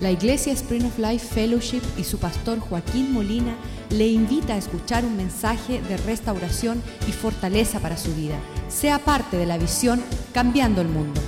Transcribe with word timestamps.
La 0.00 0.12
Iglesia 0.12 0.52
Spring 0.52 0.84
of 0.84 0.96
Life 0.96 1.26
Fellowship 1.26 1.82
y 1.96 2.04
su 2.04 2.20
pastor 2.20 2.60
Joaquín 2.60 3.12
Molina 3.12 3.56
le 3.90 4.06
invita 4.06 4.54
a 4.54 4.56
escuchar 4.56 5.04
un 5.04 5.16
mensaje 5.16 5.82
de 5.82 5.96
restauración 5.96 6.80
y 7.08 7.12
fortaleza 7.12 7.80
para 7.80 7.96
su 7.96 8.14
vida. 8.14 8.38
Sea 8.68 9.00
parte 9.00 9.36
de 9.36 9.44
la 9.44 9.58
visión 9.58 10.00
Cambiando 10.32 10.82
el 10.82 10.88
Mundo. 10.88 11.20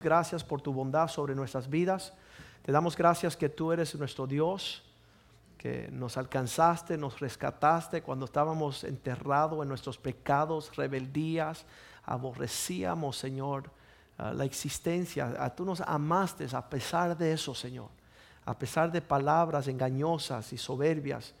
Gracias 0.00 0.44
por 0.44 0.60
tu 0.60 0.70
bondad 0.74 1.08
sobre 1.08 1.34
nuestras 1.34 1.70
vidas. 1.70 2.12
Te 2.60 2.70
damos 2.70 2.94
gracias 2.94 3.34
que 3.34 3.48
tú 3.48 3.72
eres 3.72 3.94
nuestro 3.94 4.26
Dios, 4.26 4.82
que 5.56 5.88
nos 5.90 6.18
alcanzaste, 6.18 6.98
nos 6.98 7.20
rescataste 7.20 8.02
cuando 8.02 8.26
estábamos 8.26 8.84
enterrados 8.84 9.62
en 9.62 9.68
nuestros 9.68 9.96
pecados, 9.96 10.76
rebeldías, 10.76 11.64
aborrecíamos, 12.04 13.16
Señor 13.16 13.70
la 14.32 14.44
existencia. 14.44 15.52
tú 15.56 15.64
nos 15.64 15.80
amaste 15.80 16.46
a 16.52 16.68
pesar 16.68 17.16
de 17.16 17.32
eso, 17.32 17.54
Señor. 17.54 17.88
A 18.44 18.58
pesar 18.58 18.90
de 18.90 19.00
palabras 19.00 19.68
engañosas 19.68 20.52
y 20.52 20.58
soberbias, 20.58 21.34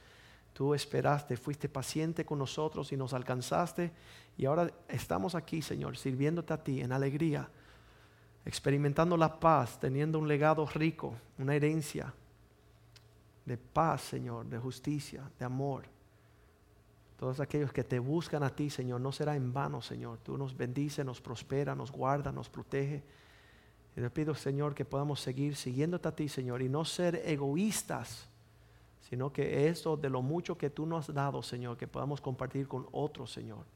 tú 0.52 0.74
esperaste, 0.74 1.36
fuiste 1.36 1.68
paciente 1.68 2.24
con 2.24 2.38
nosotros 2.38 2.92
y 2.92 2.96
nos 2.96 3.12
alcanzaste. 3.12 3.92
Y 4.36 4.46
ahora 4.46 4.70
estamos 4.88 5.34
aquí, 5.34 5.62
Señor, 5.62 5.96
sirviéndote 5.96 6.52
a 6.52 6.62
ti 6.62 6.80
en 6.80 6.92
alegría, 6.92 7.48
experimentando 8.44 9.16
la 9.16 9.38
paz, 9.38 9.78
teniendo 9.78 10.18
un 10.18 10.28
legado 10.28 10.66
rico, 10.66 11.14
una 11.38 11.54
herencia 11.54 12.12
de 13.44 13.56
paz, 13.56 14.02
Señor, 14.02 14.46
de 14.46 14.58
justicia, 14.58 15.22
de 15.38 15.44
amor. 15.44 15.84
Todos 17.22 17.38
aquellos 17.38 17.72
que 17.72 17.84
te 17.84 18.00
buscan 18.00 18.42
a 18.42 18.50
ti, 18.50 18.68
Señor, 18.68 19.00
no 19.00 19.12
será 19.12 19.36
en 19.36 19.52
vano, 19.52 19.80
Señor. 19.80 20.18
Tú 20.24 20.36
nos 20.36 20.56
bendices, 20.56 21.06
nos 21.06 21.20
prospera, 21.20 21.72
nos 21.72 21.92
guarda, 21.92 22.32
nos 22.32 22.50
protege. 22.50 23.00
Y 23.96 24.00
te 24.00 24.10
pido, 24.10 24.34
Señor, 24.34 24.74
que 24.74 24.84
podamos 24.84 25.20
seguir 25.20 25.54
siguiéndote 25.54 26.08
a 26.08 26.16
ti, 26.16 26.28
Señor, 26.28 26.62
y 26.62 26.68
no 26.68 26.84
ser 26.84 27.22
egoístas, 27.24 28.28
sino 29.08 29.32
que 29.32 29.68
esto 29.68 29.96
de 29.96 30.10
lo 30.10 30.20
mucho 30.20 30.58
que 30.58 30.68
tú 30.68 30.84
nos 30.84 31.08
has 31.08 31.14
dado, 31.14 31.44
Señor, 31.44 31.76
que 31.76 31.86
podamos 31.86 32.20
compartir 32.20 32.66
con 32.66 32.88
otros, 32.90 33.30
Señor. 33.30 33.66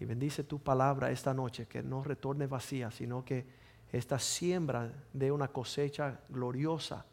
Y 0.00 0.06
bendice 0.06 0.42
tu 0.42 0.58
palabra 0.58 1.10
esta 1.10 1.34
noche, 1.34 1.66
que 1.66 1.82
no 1.82 2.02
retorne 2.02 2.46
vacía, 2.46 2.90
sino 2.90 3.22
que 3.22 3.44
esta 3.92 4.18
siembra 4.18 4.90
dé 5.12 5.30
una 5.30 5.48
cosecha 5.48 6.20
gloriosa 6.30 7.04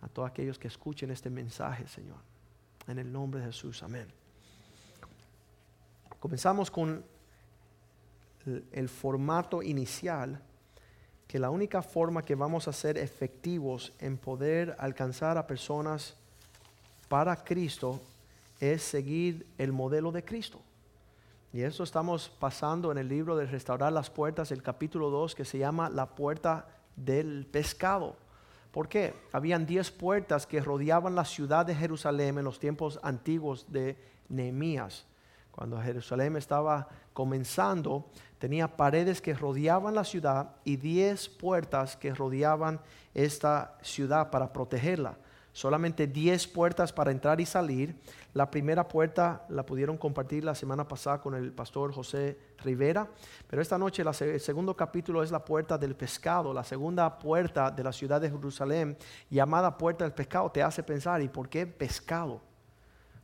a 0.00 0.08
todos 0.08 0.28
aquellos 0.28 0.58
que 0.58 0.66
escuchen 0.66 1.12
este 1.12 1.30
mensaje, 1.30 1.86
Señor. 1.86 2.18
En 2.88 2.98
el 2.98 3.12
nombre 3.12 3.38
de 3.38 3.46
Jesús, 3.46 3.84
amén. 3.84 4.25
Comenzamos 6.26 6.72
con 6.72 7.04
el, 8.72 8.88
formato 8.88 9.62
inicial, 9.62 10.42
que 11.28 11.38
la 11.38 11.50
única 11.50 11.82
forma 11.82 12.24
que 12.24 12.34
vamos 12.34 12.66
a 12.66 12.72
ser 12.72 12.98
efectivos 12.98 13.92
en 14.00 14.18
poder 14.18 14.74
alcanzar 14.80 15.38
a 15.38 15.46
personas 15.46 16.16
para 17.08 17.44
Cristo 17.44 18.00
es 18.58 18.82
seguir 18.82 19.46
el 19.56 19.70
modelo 19.70 20.10
de 20.10 20.24
Cristo. 20.24 20.60
Y 21.52 21.62
eso 21.62 21.84
estamos 21.84 22.28
pasando 22.28 22.90
en 22.90 22.98
el 22.98 23.08
libro 23.08 23.36
de 23.36 23.46
Restaurar 23.46 23.92
las 23.92 24.10
Puertas, 24.10 24.50
el 24.50 24.64
capítulo 24.64 25.10
2, 25.10 25.32
que 25.36 25.44
se 25.44 25.58
llama 25.58 25.88
La 25.90 26.06
Puerta 26.06 26.66
del 26.96 27.46
Pescado. 27.46 28.16
¿Por 28.72 28.88
qué? 28.88 29.14
Habían 29.30 29.64
diez 29.64 29.92
puertas 29.92 30.44
que 30.44 30.60
rodeaban 30.60 31.14
la 31.14 31.24
ciudad 31.24 31.64
de 31.64 31.76
Jerusalén 31.76 32.36
en 32.36 32.44
los 32.44 32.58
tiempos 32.58 32.98
antiguos 33.04 33.70
de 33.70 33.96
Nehemías. 34.28 35.06
Cuando 35.56 35.80
Jerusalén 35.80 36.36
estaba 36.36 36.86
comenzando, 37.14 38.10
tenía 38.38 38.76
paredes 38.76 39.22
que 39.22 39.32
rodeaban 39.32 39.94
la 39.94 40.04
ciudad 40.04 40.50
y 40.64 40.76
diez 40.76 41.30
puertas 41.30 41.96
que 41.96 42.14
rodeaban 42.14 42.78
esta 43.14 43.78
ciudad 43.80 44.30
para 44.30 44.52
protegerla. 44.52 45.16
Solamente 45.52 46.06
diez 46.06 46.46
puertas 46.46 46.92
para 46.92 47.10
entrar 47.10 47.40
y 47.40 47.46
salir. 47.46 47.98
La 48.34 48.50
primera 48.50 48.86
puerta 48.86 49.46
la 49.48 49.64
pudieron 49.64 49.96
compartir 49.96 50.44
la 50.44 50.54
semana 50.54 50.86
pasada 50.86 51.22
con 51.22 51.34
el 51.34 51.50
pastor 51.52 51.94
José 51.94 52.38
Rivera, 52.62 53.08
pero 53.48 53.62
esta 53.62 53.78
noche 53.78 54.02
el 54.02 54.40
segundo 54.40 54.76
capítulo 54.76 55.22
es 55.22 55.30
la 55.30 55.42
puerta 55.42 55.78
del 55.78 55.96
pescado, 55.96 56.52
la 56.52 56.64
segunda 56.64 57.18
puerta 57.18 57.70
de 57.70 57.82
la 57.82 57.92
ciudad 57.92 58.20
de 58.20 58.28
Jerusalén, 58.28 58.98
llamada 59.30 59.78
puerta 59.78 60.04
del 60.04 60.12
pescado, 60.12 60.50
te 60.50 60.62
hace 60.62 60.82
pensar, 60.82 61.22
¿y 61.22 61.28
por 61.28 61.48
qué 61.48 61.66
pescado? 61.66 62.42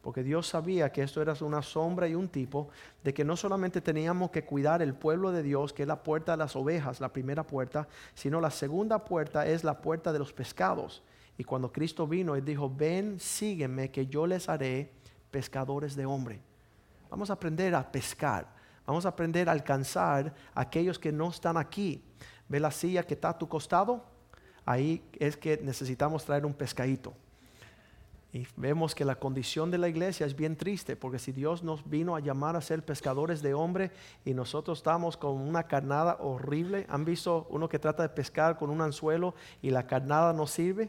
Porque 0.03 0.25
Dios 0.25 0.49
sabía 0.49 0.91
que 0.91 1.03
esto 1.03 1.23
era 1.23 1.33
una 1.43 1.63
sombra 1.63 2.09
y 2.09 2.17
un 2.17 2.29
tipo 2.29 2.69
de 3.05 3.15
que 3.15 3.25
no 3.25 3.37
solamente 3.37 3.81
teníamos 3.81 4.33
que 4.33 4.45
cuidar 4.45 4.83
el 4.83 4.95
pueblo 4.95 5.31
de 5.31 5.45
Dios, 5.45 5.73
que 5.73 5.83
es 5.83 5.89
la 5.89 6.03
puerta 6.03 6.33
de 6.33 6.39
las 6.39 6.57
ovejas, 6.57 7.01
la 7.01 7.13
primera 7.13 7.47
puerta, 7.47 7.87
sino 8.15 8.41
la 8.41 8.51
segunda 8.51 9.05
puerta 9.05 9.47
es 9.47 9.63
la 9.63 9.81
puerta 9.81 10.13
de 10.13 10.19
los 10.19 10.33
pescados. 10.33 11.05
Y 11.39 11.45
cuando 11.45 11.73
Cristo 11.73 12.09
vino, 12.09 12.35
Él 12.35 12.45
dijo, 12.45 12.69
ven, 12.69 13.21
sígueme, 13.21 13.93
que 13.93 14.09
yo 14.09 14.27
les 14.27 14.49
haré 14.49 14.91
pescadores 15.31 15.95
de 15.95 16.05
hombre. 16.05 16.41
Vamos 17.09 17.31
a 17.31 17.35
aprender 17.35 17.73
a 17.75 17.93
pescar, 17.93 18.49
vamos 18.85 19.07
a 19.07 19.11
aprender 19.11 19.49
a 19.49 19.53
alcanzar 19.53 20.35
a 20.53 20.63
aquellos 20.63 20.99
que 20.99 21.13
no 21.13 21.31
están 21.31 21.57
aquí. 21.57 22.03
¿Ve 22.49 22.59
la 22.59 22.73
silla 22.73 23.05
que 23.05 23.15
está 23.15 23.31
a 23.31 23.39
tu 23.39 23.49
costado? 23.49 24.05
Ahí 24.65 25.03
es 25.19 25.37
que 25.37 25.59
necesitamos 25.63 26.25
traer 26.25 26.45
un 26.45 26.55
pescadito. 26.55 27.15
Y 28.35 28.47
vemos 28.57 28.95
que 28.95 29.05
la 29.05 29.17
condición 29.17 29.71
de 29.71 29.77
la 29.77 29.91
iglesia 29.91 30.25
es 30.25 30.35
bien 30.35 30.57
triste, 30.57 30.97
porque 30.97 31.19
si 31.19 31.33
Dios 31.33 31.63
nos 31.63 31.89
vino 31.89 32.17
a 32.17 32.21
llamar 32.21 32.57
a 32.57 32.63
ser 32.63 32.83
pescadores 32.83 33.43
de 33.43 33.53
hombre 33.53 33.91
y 34.25 34.33
nosotros 34.33 34.79
estamos 34.79 35.19
con 35.19 35.33
una 35.33 35.65
carnada 35.65 36.17
horrible, 36.19 36.87
¿han 36.89 37.05
visto 37.05 37.47
uno 37.51 37.69
que 37.69 37.79
trata 37.79 38.03
de 38.03 38.09
pescar 38.09 38.57
con 38.57 38.71
un 38.71 38.81
anzuelo 38.81 39.35
y 39.61 39.69
la 39.69 39.87
carnada 39.87 40.33
no 40.33 40.47
sirve? 40.47 40.89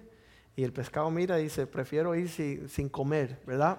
Y 0.55 0.63
el 0.63 0.71
pescado 0.71 1.11
mira 1.11 1.37
y 1.37 1.43
dice, 1.43 1.67
prefiero 1.67 2.15
ir 2.15 2.29
sin, 2.29 2.87
comer, 2.87 3.41
¿verdad? 3.45 3.77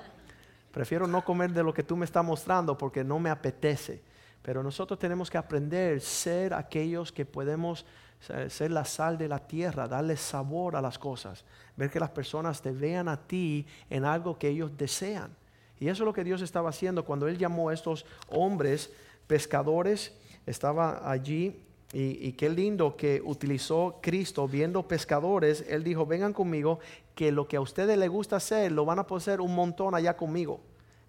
Prefiero 0.71 1.07
no 1.07 1.25
comer 1.25 1.53
de 1.53 1.63
lo 1.63 1.73
que 1.73 1.85
tú 1.85 1.97
me 1.97 2.05
estás 2.05 2.25
mostrando 2.25 2.77
porque 2.77 3.03
no 3.03 3.19
me 3.19 3.31
apetece. 3.31 4.03
Pero 4.43 4.63
nosotros 4.63 4.99
tenemos 4.99 5.31
que 5.31 5.39
aprender 5.39 5.97
a 5.97 6.01
ser 6.01 6.53
aquellos 6.53 7.13
que 7.13 7.25
podemos 7.25 7.87
ser 8.49 8.71
la 8.71 8.85
sal 8.85 9.19
de 9.19 9.29
la 9.29 9.39
tierra, 9.39 9.89
darle 9.89 10.17
sabor 10.17 10.77
a 10.77 10.81
las 10.81 10.99
cosas, 10.99 11.45
ver 11.77 11.91
que 11.91 12.01
las 12.01 12.11
personas 12.11 12.63
te 12.63 12.71
vean 12.71 13.09
a 13.09 13.17
ti 13.17 13.67
en 13.91 14.05
algo 14.05 14.39
que 14.39 14.49
ellos 14.49 14.77
desean. 14.77 15.35
Y 15.79 15.89
eso 15.89 16.03
es 16.03 16.07
lo 16.07 16.13
que 16.13 16.25
Dios 16.25 16.41
estaba 16.41 16.71
haciendo 16.71 17.05
cuando 17.05 17.29
Él 17.29 17.39
llamó 17.39 17.69
a 17.69 17.75
estos 17.75 18.07
hombres 18.29 18.93
pescadores, 19.27 20.13
estaba 20.47 21.11
allí 21.11 21.61
y, 21.93 22.33
qué 22.33 22.49
lindo 22.49 22.97
que 22.97 23.23
utilizó 23.25 24.01
Cristo 24.03 24.49
viendo 24.49 24.89
pescadores, 24.89 25.65
Él 25.69 25.85
dijo, 25.85 26.07
vengan 26.07 26.33
conmigo, 26.33 26.81
que 27.15 27.31
lo 27.31 27.47
que 27.47 27.57
a 27.57 27.61
ustedes 27.61 27.97
les 27.97 28.11
gusta 28.11 28.37
hacer, 28.37 28.73
lo 28.73 28.85
van 28.85 28.99
a 28.99 29.07
poder 29.07 29.41
un 29.41 29.55
montón 29.55 29.95
allá 29.95 30.17
conmigo. 30.17 30.61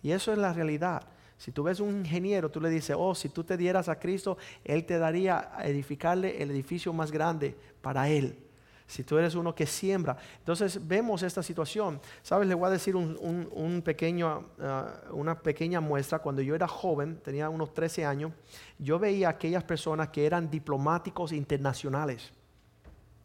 Y 0.03 0.11
eso 0.11 0.31
es 0.31 0.37
la 0.37 0.53
realidad. 0.53 1.07
Si 1.37 1.51
tú 1.51 1.63
ves 1.63 1.79
un 1.79 1.99
ingeniero, 1.99 2.49
tú 2.49 2.61
le 2.61 2.69
dices, 2.69 2.95
oh, 2.97 3.13
si 3.13 3.29
tú 3.29 3.43
te 3.43 3.57
dieras 3.57 3.89
a 3.89 3.99
Cristo, 3.99 4.37
Él 4.63 4.85
te 4.85 4.97
daría 4.97 5.51
a 5.53 5.67
edificarle 5.67 6.41
el 6.41 6.51
edificio 6.51 6.93
más 6.93 7.11
grande 7.11 7.55
para 7.81 8.09
Él. 8.09 8.39
Si 8.87 9.03
tú 9.03 9.17
eres 9.17 9.33
uno 9.33 9.55
que 9.55 9.65
siembra. 9.65 10.15
Entonces 10.37 10.87
vemos 10.87 11.23
esta 11.23 11.41
situación. 11.41 11.99
Sabes, 12.21 12.47
le 12.47 12.53
voy 12.53 12.67
a 12.67 12.69
decir 12.69 12.95
un, 12.95 13.81
pequeño, 13.83 14.45
ah, 14.59 15.01
una 15.11 15.39
pequeña 15.39 15.81
muestra. 15.81 16.19
Cuando 16.19 16.41
yo 16.41 16.53
era 16.53 16.67
joven, 16.67 17.19
tenía 17.23 17.49
unos 17.49 17.73
13 17.73 18.05
años, 18.05 18.31
yo 18.77 18.99
veía 18.99 19.27
a 19.27 19.31
aquellas 19.31 19.63
personas 19.63 20.09
que 20.09 20.25
eran 20.25 20.51
diplomáticos 20.51 21.31
internacionales. 21.31 22.31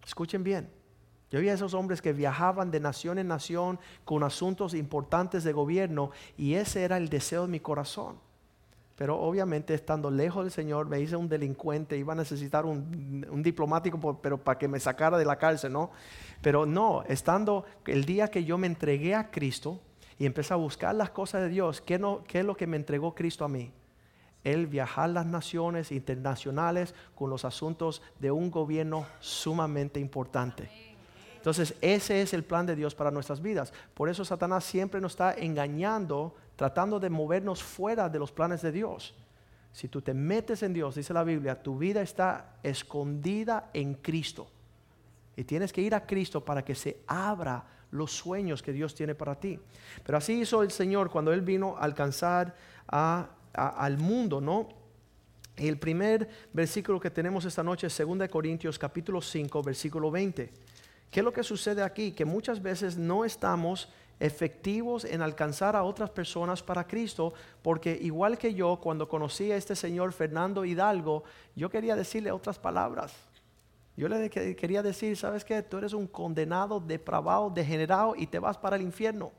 Escuchen 0.05 0.43
bien. 0.43 0.80
Yo 1.31 1.41
vi 1.41 1.49
esos 1.49 1.75
hombres 1.75 2.03
que 2.03 2.13
viajaban 2.13 2.71
de 2.71 2.81
nación 2.81 3.19
en 3.19 3.29
nación 3.29 3.79
con 4.05 4.25
asuntos 4.25 4.75
importantes 4.75 5.45
de 5.45 5.53
gobierno 5.53 6.11
y 6.37 6.55
ese 6.55 6.83
era 6.83 6.97
el 6.97 7.09
deseo 7.09 7.43
de 7.43 7.49
mi 7.49 7.61
corazón. 7.61 8.17
Pero 8.97 9.19
obviamente 9.19 9.73
estando 9.73 10.11
lejos 10.11 10.45
del 10.45 10.53
Señor 10.53 10.87
me 10.89 11.01
hice 11.01 11.17
un 11.17 11.29
delincuente, 11.29 11.97
iba 11.97 12.13
a 12.13 12.17
necesitar 12.17 12.67
un, 12.67 13.43
diplomático, 13.43 14.19
pero 14.21 14.39
para 14.39 14.59
que 14.59 14.69
me 14.69 14.81
sacara 14.81 15.17
de 15.17 15.25
la 15.25 15.37
cárcel, 15.37 15.73
¿no? 15.73 15.91
Pero 16.43 16.67
no, 16.67 17.05
estando 17.05 17.65
el 17.87 18.05
día 18.05 18.29
que 18.29 18.45
yo 18.45 18.59
me 18.59 18.67
entregué 18.67 19.15
a 19.15 19.31
Cristo 19.31 19.81
y 20.19 20.27
empecé 20.27 20.53
a 20.53 20.57
buscar 20.57 20.95
las 20.97 21.11
cosas 21.11 21.43
de 21.43 21.49
Dios, 21.49 21.81
¿qué, 21.81 21.99
no, 21.99 22.25
es 22.31 22.45
lo 22.45 22.57
que 22.57 22.67
me 22.67 22.77
entregó 22.77 23.15
Cristo 23.15 23.45
a 23.45 23.49
mí? 23.49 23.73
El 24.43 24.67
viajar 24.67 25.09
las 25.11 25.25
naciones 25.25 25.93
internacionales 25.93 26.95
con 27.15 27.31
los 27.31 27.47
asuntos 27.47 28.03
de 28.19 28.31
un 28.31 28.51
gobierno 28.51 29.07
sumamente 29.21 29.99
importante. 30.01 30.90
Entonces, 31.41 31.75
ese 31.81 32.21
es 32.21 32.35
el 32.35 32.45
plan 32.45 32.67
de 32.67 32.77
Dios 32.77 32.95
para 32.95 33.11
nuestras 33.11 33.41
vidas. 33.41 33.73
Por 33.95 34.11
eso 34.11 34.27
Satanás 34.27 34.63
siempre 34.63 35.01
nos 35.01 35.13
está 35.13 35.33
engañando, 35.33 36.35
tratando 36.55 37.01
de 37.01 37.09
movernos 37.09 37.63
fuera 37.63 38.11
de 38.11 38.19
los 38.19 38.31
planes 38.31 38.61
de 38.61 38.71
Dios. 38.71 39.15
Si 39.73 39.89
tú 39.89 40.03
te 40.03 40.13
metes 40.13 40.63
en 40.63 40.75
Dios, 40.75 40.97
dice 40.97 41.15
la 41.15 41.25
Biblia, 41.25 41.63
tu 41.63 41.79
vida 41.79 42.03
está 42.03 42.57
escondida 42.63 43.71
en 43.73 43.95
Cristo. 43.95 44.51
Y 45.35 45.45
tienes 45.45 45.73
que 45.73 45.81
ir 45.81 45.95
a 45.95 46.05
Cristo 46.05 46.45
para 46.45 46.63
que 46.63 46.75
se 46.75 46.99
abra 47.07 47.65
los 47.91 48.13
sueños 48.13 48.63
que 48.63 48.75
Dios 48.75 48.95
tiene 48.95 49.15
para 49.15 49.35
ti. 49.41 49.59
Pero 50.05 50.19
así 50.19 50.43
hizo 50.43 50.63
el 50.63 50.71
Señor 50.71 51.09
cuando 51.09 51.33
Él 51.33 51.41
vino 51.41 51.79
a 51.79 51.85
alcanzar 51.85 52.55
al 52.87 53.97
mundo, 53.97 54.43
¿no? 54.43 54.69
El 55.57 55.79
primer 55.79 56.29
versículo 56.53 57.01
que 57.01 57.11
tenemos 57.11 57.47
esta 57.47 57.63
noche 57.63 57.87
es 57.87 57.97
2 57.99 58.29
Corintios 58.29 58.79
capítulo 58.79 59.23
5, 59.23 59.63
versículo 59.63 60.11
20. 60.11 60.51
¿Qué 61.11 61.21
es 61.21 61.25
lo 61.25 61.33
que 61.33 61.43
sucede 61.43 61.83
aquí? 61.83 62.13
Que 62.13 62.25
muchas 62.25 62.63
veces 62.63 62.97
no 62.97 63.25
estamos 63.25 63.89
efectivos 64.21 65.05
en 65.05 65.23
alcanzar 65.23 65.75
a 65.75 65.83
otras 65.83 66.11
personas 66.11 66.63
para 66.63 66.87
Cristo, 66.87 67.33
porque 67.63 67.99
igual 68.01 68.39
que 68.39 68.55
yo, 68.55 68.79
cuando 68.81 69.09
conocí 69.09 69.51
a 69.51 69.57
este 69.57 69.75
señor 69.75 70.13
Fernando 70.13 70.65
Hidalgo, 70.65 71.25
yo 71.57 71.71
quería 71.71 71.97
decirle 71.97 72.31
otras 72.31 72.59
palabras. 72.59 73.15
Yo 73.97 74.09
le 74.09 74.31
quería 74.31 74.83
decir, 74.83 75.17
¿sabes 75.17 75.45
qué? 75.45 75.63
Tú 75.63 75.79
eres 75.79 75.95
un 75.95 76.07
condenado, 76.07 76.81
depravado, 76.81 77.51
degenerado 77.51 78.15
y 78.17 78.27
te 78.27 78.39
vas 78.39 78.57
para 78.57 78.77
el 78.77 78.83
infierno. 78.83 79.33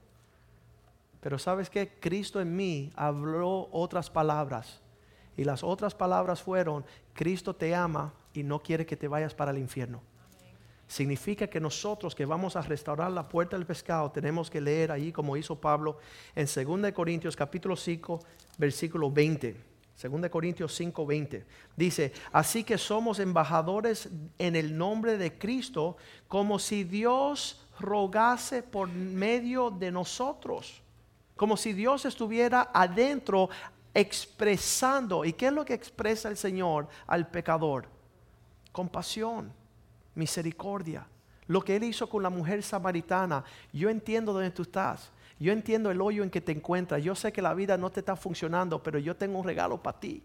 Pero 1.21 1.39
¿sabes 1.39 1.69
qué? 1.69 1.89
Cristo 1.99 2.41
en 2.41 2.55
mí 2.55 2.91
habló 2.95 3.69
otras 3.71 4.09
palabras. 4.09 4.81
Y 5.37 5.45
las 5.45 5.63
otras 5.63 5.95
palabras 5.95 6.41
fueron, 6.41 6.83
Cristo 7.13 7.55
te 7.55 7.73
ama 7.73 8.13
y 8.33 8.43
no 8.43 8.59
quiere 8.59 8.85
que 8.85 8.97
te 8.97 9.07
vayas 9.07 9.33
para 9.33 9.51
el 9.51 9.57
infierno. 9.57 10.01
Significa 10.91 11.47
que 11.47 11.61
nosotros 11.61 12.13
que 12.13 12.25
vamos 12.25 12.57
a 12.57 12.61
restaurar 12.61 13.09
la 13.13 13.29
puerta 13.29 13.55
del 13.55 13.65
pescado 13.65 14.11
tenemos 14.11 14.49
que 14.51 14.59
leer 14.59 14.91
ahí 14.91 15.13
como 15.13 15.37
hizo 15.37 15.55
Pablo 15.55 15.99
en 16.35 16.45
2 16.45 16.91
Corintios 16.91 17.33
capítulo 17.33 17.77
5 17.77 18.19
versículo 18.57 19.09
20. 19.09 19.55
2 20.03 20.29
Corintios 20.29 20.75
5, 20.75 21.05
20. 21.05 21.45
Dice, 21.77 22.11
así 22.33 22.65
que 22.65 22.77
somos 22.77 23.19
embajadores 23.19 24.09
en 24.37 24.57
el 24.57 24.77
nombre 24.77 25.17
de 25.17 25.37
Cristo, 25.37 25.95
como 26.27 26.59
si 26.59 26.83
Dios 26.83 27.65
rogase 27.79 28.61
por 28.61 28.89
medio 28.89 29.71
de 29.71 29.91
nosotros, 29.91 30.81
como 31.37 31.55
si 31.55 31.71
Dios 31.71 32.03
estuviera 32.03 32.69
adentro 32.73 33.49
expresando. 33.93 35.23
¿Y 35.23 35.31
qué 35.31 35.47
es 35.47 35.53
lo 35.53 35.63
que 35.63 35.73
expresa 35.73 36.27
el 36.27 36.35
Señor 36.35 36.89
al 37.07 37.29
pecador? 37.29 37.87
Compasión, 38.73 39.53
misericordia. 40.15 41.07
Lo 41.47 41.61
que 41.61 41.75
Él 41.75 41.83
hizo 41.83 42.09
con 42.09 42.23
la 42.23 42.29
mujer 42.29 42.63
samaritana, 42.63 43.43
yo 43.73 43.89
entiendo 43.89 44.33
dónde 44.33 44.51
tú 44.51 44.61
estás. 44.63 45.11
Yo 45.39 45.51
entiendo 45.51 45.89
el 45.89 45.99
hoyo 45.99 46.23
en 46.23 46.29
que 46.29 46.39
te 46.39 46.51
encuentras. 46.51 47.03
Yo 47.03 47.15
sé 47.15 47.33
que 47.33 47.41
la 47.41 47.55
vida 47.55 47.75
no 47.75 47.89
te 47.89 48.01
está 48.01 48.15
funcionando, 48.15 48.81
pero 48.81 48.99
yo 48.99 49.15
tengo 49.15 49.39
un 49.39 49.45
regalo 49.45 49.81
para 49.81 49.99
ti. 49.99 50.23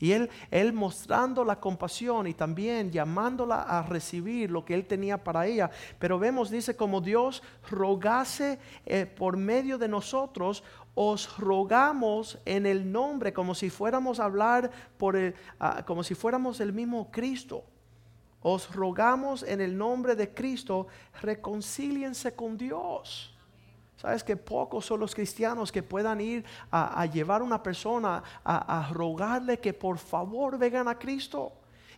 Y 0.00 0.12
él, 0.12 0.28
él 0.50 0.72
mostrando 0.72 1.44
la 1.44 1.60
compasión 1.60 2.26
y 2.26 2.34
también 2.34 2.90
llamándola 2.90 3.62
a 3.62 3.82
recibir 3.82 4.50
lo 4.50 4.64
que 4.64 4.74
él 4.74 4.86
tenía 4.86 5.22
para 5.22 5.46
ella. 5.46 5.70
Pero 5.98 6.18
vemos, 6.18 6.50
dice, 6.50 6.74
como 6.74 7.00
Dios 7.00 7.42
rogase 7.70 8.58
eh, 8.86 9.06
por 9.06 9.36
medio 9.36 9.78
de 9.78 9.88
nosotros, 9.88 10.64
os 10.94 11.38
rogamos 11.38 12.38
en 12.44 12.66
el 12.66 12.90
nombre, 12.90 13.32
como 13.32 13.54
si 13.54 13.70
fuéramos 13.70 14.20
a 14.20 14.24
hablar 14.24 14.70
por 14.96 15.16
el, 15.16 15.34
ah, 15.60 15.84
como 15.86 16.02
si 16.02 16.14
fuéramos 16.14 16.60
el 16.60 16.72
mismo 16.72 17.10
Cristo. 17.10 17.64
Os 18.46 18.70
rogamos 18.74 19.42
en 19.42 19.62
el 19.62 19.74
nombre 19.74 20.14
de 20.14 20.34
Cristo, 20.34 20.86
reconcíliense 21.22 22.36
con 22.36 22.58
Dios. 22.58 23.34
Sabes 23.96 24.22
que 24.22 24.36
pocos 24.36 24.84
son 24.84 25.00
los 25.00 25.14
cristianos 25.14 25.72
que 25.72 25.82
puedan 25.82 26.20
ir 26.20 26.44
a, 26.70 27.06
llevar 27.06 27.40
a 27.40 27.44
una 27.44 27.62
persona 27.62 28.22
a, 28.44 28.90
rogarle 28.92 29.58
que 29.60 29.72
por 29.72 29.96
favor 29.96 30.58
vengan 30.58 30.88
a 30.88 30.98
Cristo. 30.98 31.54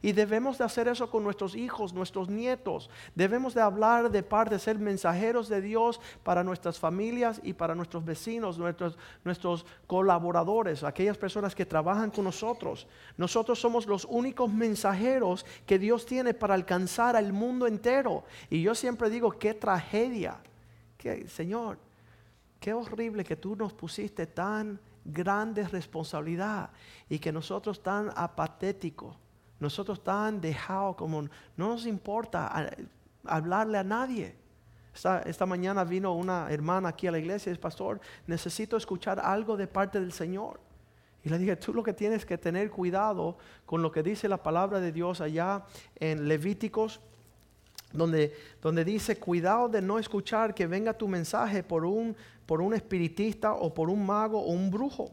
Y 0.06 0.12
debemos 0.12 0.56
de 0.56 0.62
hacer 0.62 0.86
eso 0.86 1.10
con 1.10 1.24
nuestros 1.24 1.56
hijos, 1.56 1.92
nuestros 1.92 2.28
nietos. 2.28 2.88
Debemos 3.16 3.54
de 3.54 3.60
hablar 3.60 4.08
de 4.08 4.22
parte, 4.22 4.54
de 4.54 4.60
ser 4.60 4.78
mensajeros 4.78 5.48
de 5.48 5.60
Dios 5.60 6.00
para 6.22 6.44
nuestras 6.44 6.78
familias 6.78 7.40
y 7.42 7.54
para 7.54 7.74
nuestros 7.74 8.04
vecinos, 8.04 8.56
nuestros, 8.56 8.96
nuestros 9.24 9.66
colaboradores, 9.88 10.84
aquellas 10.84 11.18
personas 11.18 11.56
que 11.56 11.66
trabajan 11.66 12.12
con 12.12 12.22
nosotros. 12.22 12.86
Nosotros 13.16 13.58
somos 13.58 13.88
los 13.88 14.04
únicos 14.04 14.48
mensajeros 14.48 15.44
que 15.66 15.76
Dios 15.76 16.06
tiene 16.06 16.34
para 16.34 16.54
alcanzar 16.54 17.16
al 17.16 17.32
mundo 17.32 17.66
entero. 17.66 18.22
Y 18.48 18.62
yo 18.62 18.76
siempre 18.76 19.10
digo, 19.10 19.32
qué 19.32 19.54
tragedia. 19.54 20.36
Que, 20.96 21.26
Señor, 21.26 21.78
Qué 22.60 22.72
horrible 22.72 23.22
que 23.22 23.36
tú 23.36 23.54
nos 23.54 23.72
pusiste 23.74 24.26
tan 24.26 24.80
grande 25.04 25.68
responsabilidad 25.68 26.70
y 27.08 27.18
que 27.18 27.30
nosotros 27.30 27.82
tan 27.82 28.10
apatéticos, 28.16 29.16
nosotros 29.58 30.02
tan 30.02 30.40
dejados 30.40 30.96
como 30.96 31.22
no 31.22 31.30
nos 31.56 31.86
importa 31.86 32.70
hablarle 33.24 33.78
a 33.78 33.84
nadie. 33.84 34.36
Esta, 34.94 35.44
mañana 35.44 35.84
vino 35.84 36.14
una 36.14 36.50
hermana 36.50 36.88
aquí 36.88 37.06
a 37.06 37.10
la 37.10 37.18
iglesia 37.18 37.50
y 37.50 37.52
dice, 37.52 37.60
pastor, 37.60 38.00
necesito 38.26 38.76
escuchar 38.76 39.20
algo 39.20 39.56
de 39.56 39.66
parte 39.66 40.00
del 40.00 40.12
Señor. 40.12 40.60
Y 41.22 41.28
le 41.28 41.38
dije, 41.38 41.56
tú 41.56 41.74
lo 41.74 41.82
que 41.82 41.92
tienes 41.92 42.24
que 42.24 42.38
tener 42.38 42.70
cuidado 42.70 43.36
con 43.66 43.82
lo 43.82 43.92
que 43.92 44.02
dice 44.02 44.28
la 44.28 44.42
palabra 44.42 44.80
de 44.80 44.92
Dios 44.92 45.20
allá 45.20 45.64
en 45.96 46.28
Levíticos 46.28 47.00
donde, 47.92 48.34
donde 48.62 48.84
dice, 48.84 49.18
cuidado 49.18 49.68
de 49.68 49.82
no 49.82 49.98
escuchar 49.98 50.54
que 50.54 50.66
venga 50.66 50.92
tu 50.92 51.08
mensaje 51.08 51.62
por 51.62 51.84
un, 51.84 52.16
por 52.44 52.60
un 52.60 52.74
espiritista 52.74 53.54
o 53.54 53.72
por 53.72 53.90
un 53.90 54.04
mago 54.04 54.40
o 54.40 54.52
un 54.52 54.70
brujo. 54.70 55.10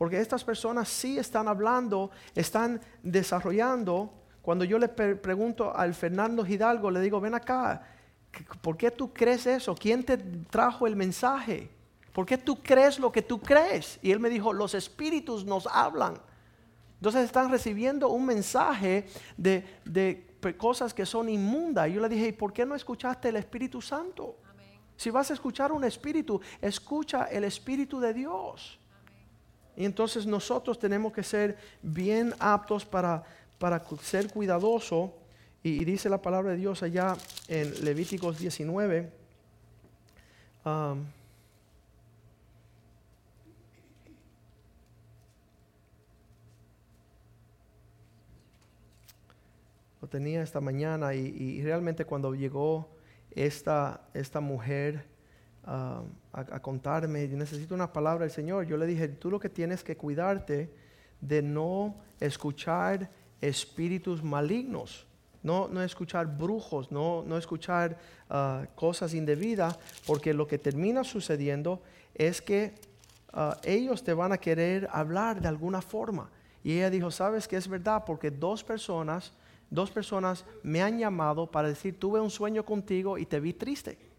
Porque 0.00 0.18
estas 0.18 0.42
personas 0.42 0.88
sí 0.88 1.18
están 1.18 1.46
hablando, 1.46 2.10
están 2.34 2.80
desarrollando. 3.02 4.10
Cuando 4.40 4.64
yo 4.64 4.78
le 4.78 4.88
pregunto 4.88 5.76
al 5.76 5.92
Fernando 5.92 6.46
Hidalgo, 6.46 6.90
le 6.90 7.02
digo, 7.02 7.20
ven 7.20 7.34
acá, 7.34 7.82
¿por 8.62 8.78
qué 8.78 8.90
tú 8.90 9.12
crees 9.12 9.46
eso? 9.46 9.74
¿Quién 9.74 10.02
te 10.02 10.16
trajo 10.16 10.86
el 10.86 10.96
mensaje? 10.96 11.68
¿Por 12.14 12.24
qué 12.24 12.38
tú 12.38 12.62
crees 12.62 12.98
lo 12.98 13.12
que 13.12 13.20
tú 13.20 13.42
crees? 13.42 13.98
Y 14.00 14.10
él 14.10 14.20
me 14.20 14.30
dijo, 14.30 14.54
los 14.54 14.72
espíritus 14.72 15.44
nos 15.44 15.66
hablan. 15.66 16.14
Entonces 16.94 17.26
están 17.26 17.50
recibiendo 17.50 18.08
un 18.08 18.24
mensaje 18.24 19.06
de, 19.36 19.66
de 19.84 20.56
cosas 20.56 20.94
que 20.94 21.04
son 21.04 21.28
inmundas. 21.28 21.90
Y 21.90 21.92
yo 21.92 22.00
le 22.00 22.08
dije, 22.08 22.28
¿y 22.28 22.32
por 22.32 22.54
qué 22.54 22.64
no 22.64 22.74
escuchaste 22.74 23.28
el 23.28 23.36
Espíritu 23.36 23.82
Santo? 23.82 24.38
Si 24.96 25.10
vas 25.10 25.30
a 25.30 25.34
escuchar 25.34 25.72
un 25.72 25.84
espíritu, 25.84 26.40
escucha 26.62 27.24
el 27.24 27.44
Espíritu 27.44 28.00
de 28.00 28.14
Dios. 28.14 28.79
Y 29.80 29.86
entonces 29.86 30.26
nosotros 30.26 30.78
tenemos 30.78 31.10
que 31.10 31.22
ser 31.22 31.56
bien 31.80 32.34
aptos 32.38 32.84
para, 32.84 33.24
para 33.58 33.82
ser 34.02 34.30
cuidadoso. 34.30 35.14
Y, 35.62 35.86
dice 35.86 36.10
la 36.10 36.20
palabra 36.20 36.50
de 36.50 36.58
Dios 36.58 36.82
allá 36.82 37.16
en 37.48 37.82
Levíticos 37.82 38.38
19. 38.38 39.10
lo 50.02 50.08
tenía 50.10 50.42
esta 50.42 50.60
mañana 50.60 51.14
y, 51.14 51.62
realmente 51.62 52.04
cuando 52.04 52.34
llegó 52.34 52.86
esta, 53.30 54.02
esta 54.12 54.40
mujer 54.40 55.06
a, 55.70 56.60
contarme, 56.60 57.28
necesito 57.28 57.74
una 57.74 57.92
palabra 57.92 58.24
del 58.24 58.32
Señor, 58.32 58.66
yo 58.66 58.76
le 58.76 58.86
dije, 58.86 59.08
tú 59.08 59.30
lo 59.30 59.38
que 59.38 59.48
tienes 59.48 59.84
que 59.84 59.96
cuidarte 59.96 60.70
de 61.20 61.42
no 61.42 61.94
escuchar 62.18 63.08
espíritus 63.40 64.22
malignos. 64.22 65.06
No, 65.42 65.68
no 65.68 65.82
escuchar 65.82 66.26
brujos, 66.26 66.92
no, 66.92 67.24
no 67.26 67.38
escuchar 67.38 67.96
ah, 68.28 68.66
cosas 68.74 69.14
indebidas, 69.14 69.78
porque 70.06 70.34
lo 70.34 70.46
que 70.46 70.58
termina 70.58 71.02
sucediendo 71.02 71.80
es 72.14 72.42
que 72.42 72.74
ah, 73.32 73.56
ellos 73.64 74.04
te 74.04 74.12
van 74.12 74.32
a 74.32 74.38
querer 74.38 74.86
hablar 74.92 75.40
de 75.40 75.48
alguna 75.48 75.80
forma. 75.80 76.28
Y 76.62 76.72
ella 76.72 76.90
dijo, 76.90 77.10
sabes 77.10 77.48
que 77.48 77.56
es 77.56 77.68
verdad, 77.68 78.04
porque 78.04 78.30
dos 78.30 78.62
personas 78.62 79.32
dos 79.70 79.88
personas 79.92 80.44
me 80.64 80.82
han 80.82 80.98
llamado 80.98 81.48
para 81.48 81.68
decir, 81.68 81.96
tuve 81.96 82.20
un 82.20 82.28
sueño 82.28 82.64
contigo 82.64 83.16
y 83.16 83.24
te 83.24 83.38
vi 83.38 83.52
triste. 83.52 84.09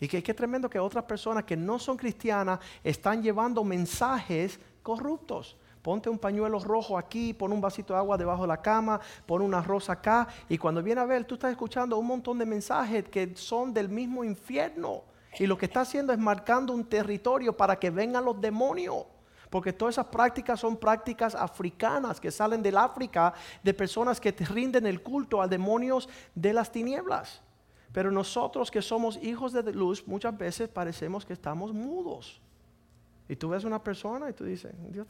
Y 0.00 0.08
que 0.08 0.22
qué 0.22 0.32
tremendo 0.32 0.70
que 0.70 0.78
otras 0.78 1.04
personas 1.04 1.44
que 1.44 1.56
no 1.56 1.78
son 1.78 1.96
cristianas 1.96 2.58
están 2.82 3.22
llevando 3.22 3.62
mensajes 3.62 4.58
corruptos. 4.82 5.56
Ponte 5.82 6.10
un 6.10 6.18
pañuelo 6.18 6.58
rojo 6.58 6.98
aquí, 6.98 7.32
pon 7.32 7.52
un 7.52 7.60
vasito 7.60 7.92
de 7.92 7.98
agua 7.98 8.18
debajo 8.18 8.42
de 8.42 8.48
la 8.48 8.60
cama, 8.60 9.00
pon 9.26 9.42
una 9.42 9.62
rosa 9.62 9.94
acá. 9.94 10.28
Y 10.48 10.58
cuando 10.58 10.82
viene 10.82 11.00
a 11.00 11.06
ver, 11.06 11.24
tú 11.24 11.34
estás 11.34 11.50
escuchando 11.50 11.98
un 11.98 12.06
montón 12.06 12.38
de 12.38 12.46
mensajes 12.46 13.08
que 13.08 13.34
son 13.36 13.72
del 13.72 13.88
mismo 13.88 14.24
infierno. 14.24 15.02
Y 15.38 15.46
lo 15.46 15.56
que 15.56 15.66
está 15.66 15.82
haciendo 15.82 16.12
es 16.12 16.18
marcando 16.18 16.72
un 16.72 16.84
territorio 16.84 17.56
para 17.56 17.78
que 17.78 17.90
vengan 17.90 18.24
los 18.24 18.40
demonios. 18.40 19.04
Porque 19.48 19.72
todas 19.72 19.94
esas 19.94 20.06
prácticas 20.06 20.60
son 20.60 20.76
prácticas 20.76 21.34
africanas 21.34 22.20
que 22.20 22.30
salen 22.30 22.62
del 22.62 22.76
África 22.76 23.34
de 23.62 23.74
personas 23.74 24.20
que 24.20 24.32
te 24.32 24.44
rinden 24.44 24.86
el 24.86 25.02
culto 25.02 25.42
a 25.42 25.48
demonios 25.48 26.08
de 26.34 26.52
las 26.52 26.70
tinieblas. 26.70 27.42
Pero 27.92 28.10
nosotros 28.10 28.70
que 28.70 28.82
somos 28.82 29.18
hijos 29.22 29.52
de 29.52 29.72
luz 29.72 30.06
muchas 30.06 30.36
veces 30.36 30.68
parecemos 30.68 31.24
que 31.24 31.32
estamos 31.32 31.72
mudos. 31.72 32.40
Y 33.28 33.36
tú 33.36 33.48
ves 33.48 33.64
una 33.64 33.82
persona 33.82 34.28
y 34.30 34.32
tú 34.32 34.44
dices, 34.44 34.72
Dios, 34.90 35.06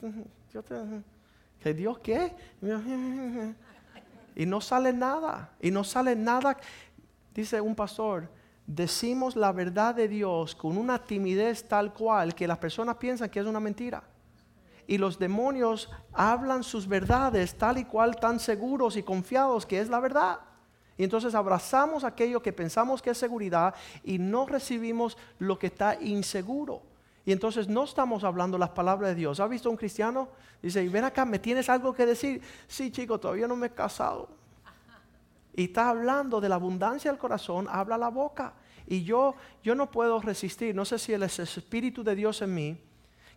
Dios 0.52 0.64
¿que 1.58 1.74
Dios 1.74 1.98
qué? 1.98 2.34
Y 4.36 4.46
no 4.46 4.60
sale 4.60 4.92
nada. 4.92 5.50
Y 5.60 5.70
no 5.70 5.84
sale 5.84 6.14
nada. 6.16 6.56
Dice 7.34 7.60
un 7.60 7.74
pastor, 7.74 8.30
decimos 8.66 9.36
la 9.36 9.52
verdad 9.52 9.94
de 9.94 10.08
Dios 10.08 10.54
con 10.54 10.78
una 10.78 11.02
timidez 11.04 11.66
tal 11.68 11.92
cual 11.92 12.34
que 12.34 12.46
las 12.46 12.58
personas 12.58 12.96
piensan 12.96 13.28
que 13.28 13.40
es 13.40 13.46
una 13.46 13.60
mentira. 13.60 14.02
y 14.90 14.98
los 14.98 15.20
demonios 15.20 15.88
hablan 16.12 16.64
sus 16.64 16.88
verdades 16.88 17.56
tal 17.56 17.78
y 17.78 17.84
cual 17.84 18.16
tan 18.16 18.40
seguros 18.40 18.96
y 18.96 19.04
confiados 19.04 19.64
que 19.64 19.78
es 19.78 19.88
la 19.88 20.00
verdad. 20.00 20.40
Y 21.00 21.04
entonces 21.04 21.34
abrazamos 21.34 22.04
aquello 22.04 22.42
que 22.42 22.52
pensamos 22.52 23.00
que 23.00 23.08
es 23.08 23.16
seguridad 23.16 23.74
y 24.04 24.18
no 24.18 24.44
recibimos 24.44 25.16
lo 25.38 25.58
que 25.58 25.68
está 25.68 25.98
inseguro. 25.98 26.82
Y 27.24 27.32
entonces 27.32 27.68
no 27.68 27.84
estamos 27.84 28.22
hablando 28.22 28.58
las 28.58 28.68
palabras 28.68 29.08
de 29.08 29.14
Dios. 29.14 29.40
¿Ha 29.40 29.46
visto 29.46 29.70
un 29.70 29.78
cristiano? 29.78 30.28
Dice, 30.60 30.86
ven 30.90 31.04
acá, 31.04 31.24
¿me 31.24 31.38
tienes 31.38 31.70
algo 31.70 31.94
que 31.94 32.04
decir? 32.04 32.42
Sí, 32.68 32.90
chico, 32.90 33.18
todavía 33.18 33.48
no 33.48 33.56
me 33.56 33.68
he 33.68 33.70
casado. 33.70 34.28
Y 35.54 35.64
está 35.64 35.88
hablando 35.88 36.38
de 36.38 36.50
la 36.50 36.56
abundancia 36.56 37.10
del 37.10 37.18
corazón, 37.18 37.66
habla 37.70 37.96
la 37.96 38.08
boca. 38.08 38.52
Y 38.86 39.02
yo, 39.02 39.36
yo 39.62 39.74
no 39.74 39.90
puedo 39.90 40.20
resistir, 40.20 40.74
no 40.74 40.84
sé 40.84 40.98
si 40.98 41.14
el 41.14 41.22
Espíritu 41.22 42.04
de 42.04 42.14
Dios 42.14 42.42
en 42.42 42.54
mí, 42.54 42.78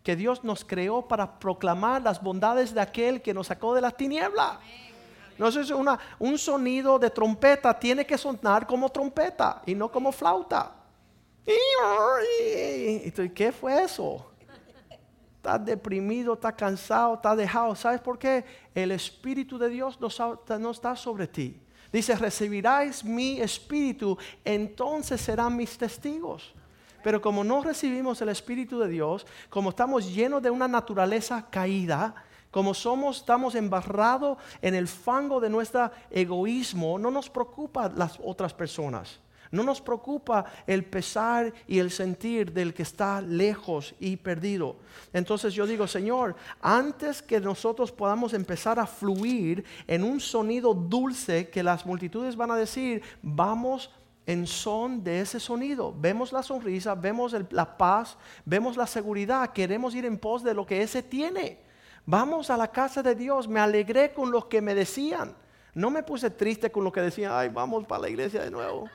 que 0.03 0.17
Dios 0.17 0.43
nos 0.43 0.65
creó 0.65 1.07
para 1.07 1.39
proclamar 1.39 2.01
las 2.01 2.21
bondades 2.21 2.73
de 2.73 2.81
aquel 2.81 3.21
que 3.21 3.33
nos 3.33 3.47
sacó 3.47 3.73
de 3.73 3.79
las 3.79 3.95
tinieblas. 3.95 4.57
No 5.37 5.49
una, 5.77 5.99
un 6.19 6.37
sonido 6.37 6.99
de 6.99 7.09
trompeta 7.09 7.77
tiene 7.77 8.05
que 8.05 8.17
sonar 8.17 8.67
como 8.67 8.89
trompeta 8.89 9.61
y 9.65 9.75
no 9.75 9.91
como 9.91 10.11
flauta. 10.11 10.73
¿Qué 13.33 13.51
fue 13.51 13.83
eso? 13.83 14.31
Estás 15.37 15.65
deprimido, 15.65 16.35
estás 16.35 16.53
cansado, 16.53 17.15
estás 17.15 17.35
dejado. 17.35 17.75
¿Sabes 17.75 17.99
por 17.99 18.17
qué? 18.17 18.45
El 18.73 18.91
Espíritu 18.91 19.57
de 19.57 19.69
Dios 19.69 19.99
no 19.99 20.71
está 20.71 20.95
sobre 20.95 21.27
ti. 21.27 21.59
Dice, 21.91 22.15
recibiráis 22.15 23.03
mi 23.03 23.39
Espíritu, 23.41 24.17
entonces 24.43 25.21
serán 25.21 25.55
mis 25.55 25.77
testigos. 25.77 26.53
Pero 27.03 27.21
como 27.21 27.43
no 27.43 27.61
recibimos 27.61 28.21
el 28.21 28.29
Espíritu 28.29 28.79
de 28.79 28.87
Dios, 28.87 29.27
como 29.49 29.71
estamos 29.71 30.11
llenos 30.11 30.41
de 30.41 30.49
una 30.49 30.67
naturaleza 30.67 31.45
caída, 31.49 32.15
como 32.53 32.75
somos, 32.75 33.17
estamos 33.17 33.55
embarrados 33.55 34.37
en 34.61 34.75
el 34.75 34.87
fango 34.87 35.39
de 35.41 35.49
nuestro 35.49 35.89
egoísmo, 36.11 36.99
no 36.99 37.09
nos 37.09 37.27
preocupa 37.27 37.89
las 37.89 38.19
otras 38.23 38.53
personas. 38.53 39.19
No 39.49 39.63
nos 39.63 39.81
preocupa 39.81 40.45
el 40.67 40.85
pesar 40.85 41.51
y 41.67 41.79
el 41.79 41.89
sentir 41.89 42.53
del 42.53 42.73
que 42.73 42.83
está 42.83 43.21
lejos 43.21 43.95
y 43.99 44.17
perdido. 44.17 44.75
Entonces 45.13 45.55
yo 45.55 45.65
digo, 45.65 45.87
Señor, 45.87 46.35
antes 46.61 47.23
que 47.23 47.39
nosotros 47.39 47.91
podamos 47.91 48.33
empezar 48.35 48.79
a 48.79 48.85
fluir 48.85 49.65
en 49.87 50.03
un 50.03 50.19
sonido 50.19 50.75
dulce 50.75 51.49
que 51.49 51.63
las 51.63 51.87
multitudes 51.87 52.35
van 52.35 52.51
a 52.51 52.55
decir, 52.55 53.01
vamos 53.23 53.89
en 54.27 54.45
son 54.45 55.03
de 55.03 55.21
ese 55.21 55.39
sonido. 55.39 55.93
Vemos 55.99 56.31
la 56.31 56.43
sonrisa, 56.43 56.93
vemos 56.93 57.35
la 57.49 57.77
paz, 57.77 58.15
vemos 58.45 58.77
la 58.77 58.85
seguridad, 58.85 59.53
queremos 59.53 59.95
ir 59.95 60.05
en 60.05 60.19
pos 60.19 60.43
de 60.43 60.53
lo 60.53 60.67
que 60.67 60.83
ese 60.83 61.01
tiene. 61.01 61.62
Vamos 62.05 62.49
a 62.49 62.57
la 62.57 62.67
casa 62.67 63.01
de 63.01 63.15
Dios, 63.15 63.47
me 63.47 63.59
alegré 63.59 64.13
con 64.13 64.31
lo 64.31 64.49
que 64.49 64.61
me 64.61 64.75
decían. 64.75 65.33
No 65.73 65.89
me 65.89 66.03
puse 66.03 66.29
triste 66.29 66.71
con 66.71 66.83
lo 66.83 66.91
que 66.91 67.01
decían, 67.01 67.31
ay, 67.33 67.49
vamos 67.49 67.85
para 67.85 68.03
la 68.03 68.09
iglesia 68.09 68.43
de 68.43 68.51
nuevo. 68.51 68.89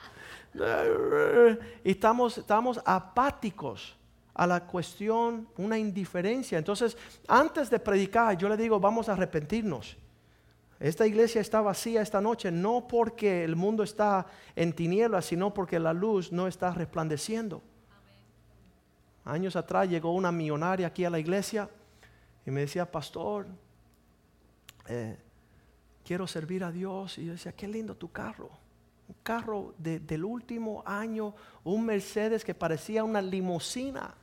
Y 1.83 1.91
estamos, 1.91 2.37
estamos 2.37 2.79
apáticos 2.85 3.95
a 4.33 4.47
la 4.47 4.65
cuestión, 4.65 5.47
una 5.57 5.77
indiferencia. 5.77 6.57
Entonces, 6.57 6.95
antes 7.27 7.69
de 7.69 7.79
predicar, 7.79 8.37
yo 8.37 8.47
le 8.47 8.55
digo, 8.55 8.79
vamos 8.79 9.09
a 9.09 9.13
arrepentirnos. 9.13 9.97
Esta 10.79 11.05
iglesia 11.05 11.41
está 11.41 11.59
vacía 11.59 12.01
esta 12.01 12.21
noche 12.21 12.51
no 12.51 12.87
porque 12.87 13.43
el 13.43 13.57
mundo 13.57 13.83
está 13.83 14.25
en 14.55 14.71
tinieblas, 14.71 15.25
sino 15.25 15.53
porque 15.53 15.77
la 15.77 15.91
luz 15.91 16.31
no 16.31 16.47
está 16.47 16.71
resplandeciendo. 16.71 17.61
Años 19.25 19.57
atrás 19.57 19.89
llegó 19.89 20.13
una 20.13 20.31
millonaria 20.31 20.87
aquí 20.87 21.03
a 21.03 21.09
la 21.09 21.19
iglesia 21.19 21.69
y 22.45 22.51
me 22.51 22.61
decía, 22.61 22.89
pastor, 22.89 23.47
eh, 24.87 25.17
quiero 26.03 26.25
servir 26.27 26.63
a 26.63 26.71
Dios. 26.71 27.17
Y 27.17 27.25
yo 27.25 27.33
decía, 27.33 27.51
qué 27.51 27.67
lindo 27.67 27.95
tu 27.95 28.11
carro. 28.11 28.49
Un 29.07 29.15
carro 29.23 29.73
del 29.77 30.23
último 30.23 30.83
año, 30.85 31.33
un 31.63 31.85
Mercedes 31.85 32.45
que 32.45 32.53
parecía 32.53 33.03
una 33.03 33.21
limusina. 33.21 34.13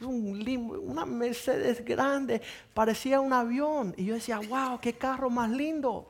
Un, 0.00 0.44
una 0.84 1.06
Mercedes 1.06 1.84
grande, 1.84 2.42
parecía 2.74 3.20
un 3.20 3.32
avión. 3.32 3.94
Y 3.96 4.04
yo 4.06 4.14
decía, 4.14 4.38
wow, 4.38 4.78
qué 4.80 4.92
carro 4.94 5.30
más 5.30 5.50
lindo. 5.50 6.08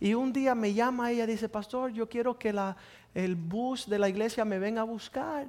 Y 0.00 0.14
un 0.14 0.32
día 0.32 0.54
me 0.54 0.72
llama 0.74 1.10
ella 1.10 1.24
y 1.24 1.28
dice, 1.28 1.48
pastor, 1.48 1.92
yo 1.92 2.08
quiero 2.08 2.38
que 2.38 2.52
la, 2.52 2.76
el 3.14 3.36
bus 3.36 3.88
de 3.88 3.98
la 3.98 4.08
iglesia 4.08 4.44
me 4.44 4.58
venga 4.58 4.82
a 4.82 4.84
buscar. 4.84 5.48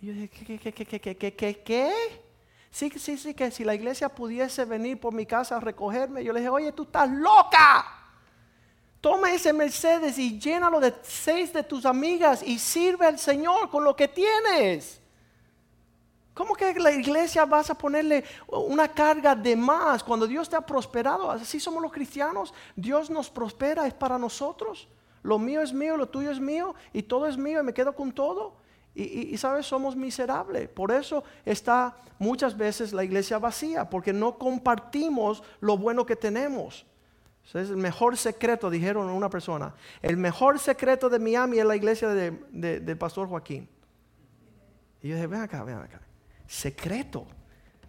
Y 0.00 0.06
yo 0.06 0.12
dije, 0.12 0.28
¿qué, 0.28 0.58
qué, 0.58 0.72
qué, 0.72 1.00
qué, 1.00 1.16
qué, 1.16 1.34
qué, 1.34 1.62
qué? 1.62 2.27
Sí, 2.70 2.90
sí, 2.96 3.16
sí, 3.16 3.34
que 3.34 3.50
si 3.50 3.64
la 3.64 3.74
iglesia 3.74 4.08
pudiese 4.08 4.64
venir 4.64 5.00
por 5.00 5.12
mi 5.12 5.26
casa 5.26 5.56
a 5.56 5.60
recogerme, 5.60 6.22
yo 6.22 6.32
le 6.32 6.40
dije, 6.40 6.50
oye, 6.50 6.72
tú 6.72 6.82
estás 6.82 7.10
loca. 7.10 7.84
Toma 9.00 9.32
ese 9.32 9.52
Mercedes 9.52 10.18
y 10.18 10.38
llénalo 10.38 10.80
de 10.80 10.94
seis 11.02 11.52
de 11.52 11.62
tus 11.62 11.86
amigas 11.86 12.42
y 12.42 12.58
sirve 12.58 13.06
al 13.06 13.18
Señor 13.18 13.70
con 13.70 13.84
lo 13.84 13.94
que 13.94 14.08
tienes. 14.08 15.00
¿Cómo 16.34 16.54
que 16.54 16.72
la 16.74 16.92
iglesia 16.92 17.44
vas 17.44 17.68
a 17.70 17.74
ponerle 17.74 18.24
una 18.46 18.86
carga 18.86 19.34
de 19.34 19.56
más 19.56 20.04
cuando 20.04 20.26
Dios 20.26 20.48
te 20.48 20.54
ha 20.54 20.60
prosperado? 20.60 21.30
Así 21.30 21.58
somos 21.58 21.82
los 21.82 21.92
cristianos. 21.92 22.54
Dios 22.76 23.10
nos 23.10 23.28
prospera, 23.28 23.86
es 23.88 23.94
para 23.94 24.18
nosotros. 24.18 24.86
Lo 25.22 25.38
mío 25.38 25.62
es 25.62 25.72
mío, 25.72 25.96
lo 25.96 26.08
tuyo 26.08 26.30
es 26.30 26.38
mío 26.38 26.76
y 26.92 27.02
todo 27.02 27.26
es 27.26 27.36
mío 27.36 27.60
y 27.60 27.64
me 27.64 27.74
quedo 27.74 27.92
con 27.92 28.12
todo. 28.12 28.54
Y, 28.94 29.36
sabes, 29.38 29.64
somos 29.66 29.94
miserables. 29.94 30.68
Por 30.68 30.90
eso 30.90 31.22
está 31.44 31.96
muchas 32.18 32.56
veces 32.56 32.92
la 32.92 33.04
iglesia 33.04 33.38
vacía, 33.38 33.88
porque 33.88 34.12
no 34.12 34.36
compartimos 34.38 35.42
lo 35.60 35.78
bueno 35.78 36.04
que 36.04 36.16
tenemos. 36.16 36.84
es 37.44 37.54
el 37.54 37.76
mejor 37.76 38.16
secreto, 38.16 38.70
dijeron 38.70 39.08
una 39.08 39.30
persona. 39.30 39.72
El 40.02 40.16
mejor 40.16 40.58
secreto 40.58 41.08
de 41.08 41.20
Miami 41.20 41.60
es 41.60 41.64
la 41.64 41.76
iglesia 41.76 42.08
del 42.08 42.98
pastor 42.98 43.28
Joaquín. 43.28 43.68
Y 45.00 45.08
yo 45.08 45.14
dije, 45.14 45.28
ven 45.28 45.42
acá, 45.42 45.62
ven 45.62 45.76
acá 45.76 46.00
secreto. 46.48 47.26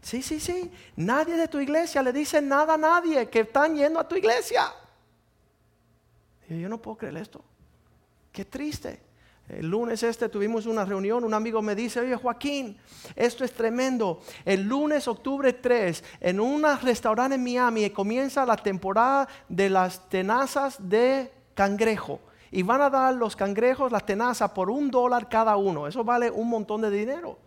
Sí, 0.02 0.22
sí, 0.22 0.40
sí. 0.40 0.72
Nadie 0.96 1.36
de 1.36 1.48
tu 1.48 1.60
iglesia 1.60 2.04
le 2.04 2.14
dice 2.14 2.42
nada 2.42 2.76
a 2.76 2.78
nadie 2.78 3.30
que 3.30 3.40
están 3.40 3.76
yendo 3.76 4.00
a 4.00 4.08
tu 4.08 4.16
iglesia. 4.16 4.72
Y 6.48 6.60
yo 6.60 6.70
no 6.70 6.80
puedo 6.80 6.98
creer 6.98 7.18
esto. 7.18 7.44
Qué 8.32 8.46
triste. 8.46 9.02
El 9.50 9.68
lunes 9.68 10.04
este 10.04 10.30
tuvimos 10.30 10.68
una 10.68 10.86
reunión, 10.86 11.24
un 11.24 11.34
amigo 11.34 11.62
me 11.62 11.74
dice, 11.74 12.00
oye 12.00 12.16
Joaquín, 12.16 12.78
esto 13.16 13.44
es 13.44 13.52
tremendo. 13.52 14.22
El 14.46 14.68
lunes, 14.68 15.08
octubre 15.08 15.54
3, 15.54 16.04
en 16.22 16.40
un 16.40 16.64
restaurante 16.84 17.36
en 17.36 17.44
Miami 17.44 17.90
comienza 17.90 18.46
la 18.46 18.56
temporada 18.56 19.28
de 19.48 19.70
las 19.72 20.08
tenazas 20.08 20.78
de 20.80 21.32
cangrejo. 21.56 22.20
Y 22.52 22.62
van 22.64 22.82
a 22.82 22.90
dar 22.90 23.14
los 23.16 23.36
cangrejos, 23.36 23.92
las 23.92 24.06
tenazas, 24.06 24.52
por 24.52 24.70
un 24.70 24.90
dólar 24.92 25.30
cada 25.30 25.58
uno. 25.58 25.88
Eso 25.88 26.04
vale 26.04 26.30
un 26.30 26.50
montón 26.50 26.82
de 26.82 26.92
dinero. 26.92 27.38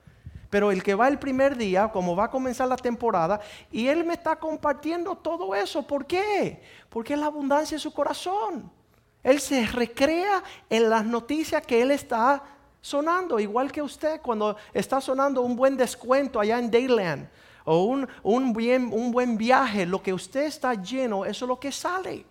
Pero 0.51 0.71
el 0.71 0.83
que 0.83 0.95
va 0.95 1.09
el 1.09 1.19
primer 1.19 1.57
día, 1.57 1.89
como 1.89 2.15
va 2.15 2.25
a 2.25 2.31
comenzar 2.31 2.69
la 2.69 2.77
temporada, 2.77 3.41
y 3.71 3.89
él 3.89 4.05
me 4.05 4.15
está 4.15 4.37
compartiendo 4.37 5.17
todo 5.17 5.55
eso. 5.55 5.87
¿Por 5.87 6.05
qué? 6.05 6.63
Porque 6.89 7.15
es 7.15 7.19
la 7.19 7.27
abundancia 7.27 7.77
de 7.77 7.81
su 7.81 7.93
corazón. 7.93 8.71
Él 9.23 9.41
se 9.41 9.67
recrea 9.67 10.43
en 10.69 10.91
las 10.91 11.05
noticias 11.05 11.65
que 11.65 11.81
él 11.81 11.91
está 11.91 12.43
sonando, 12.81 13.39
igual 13.39 13.71
que 13.71 13.81
usted 13.81 14.21
cuando 14.21 14.57
está 14.73 15.01
sonando 15.01 15.43
un 15.43 15.55
buen 15.55 15.77
descuento 15.77 16.41
allá 16.41 16.59
en 16.59 16.71
Dayland 16.71 17.29
o 17.65 17.85
un, 17.85 18.09
un, 18.25 18.53
bien, 18.53 18.91
un 18.93 19.13
buen 19.13 19.39
viaje, 19.39 19.87
lo 19.87 20.03
que 20.03 20.13
usted 20.13 20.43
está 20.43 20.75
lleno, 20.75 21.25
eso 21.25 21.45
es 21.45 21.49
lo 21.49 21.61
que 21.61 21.71
sale. 21.71 22.27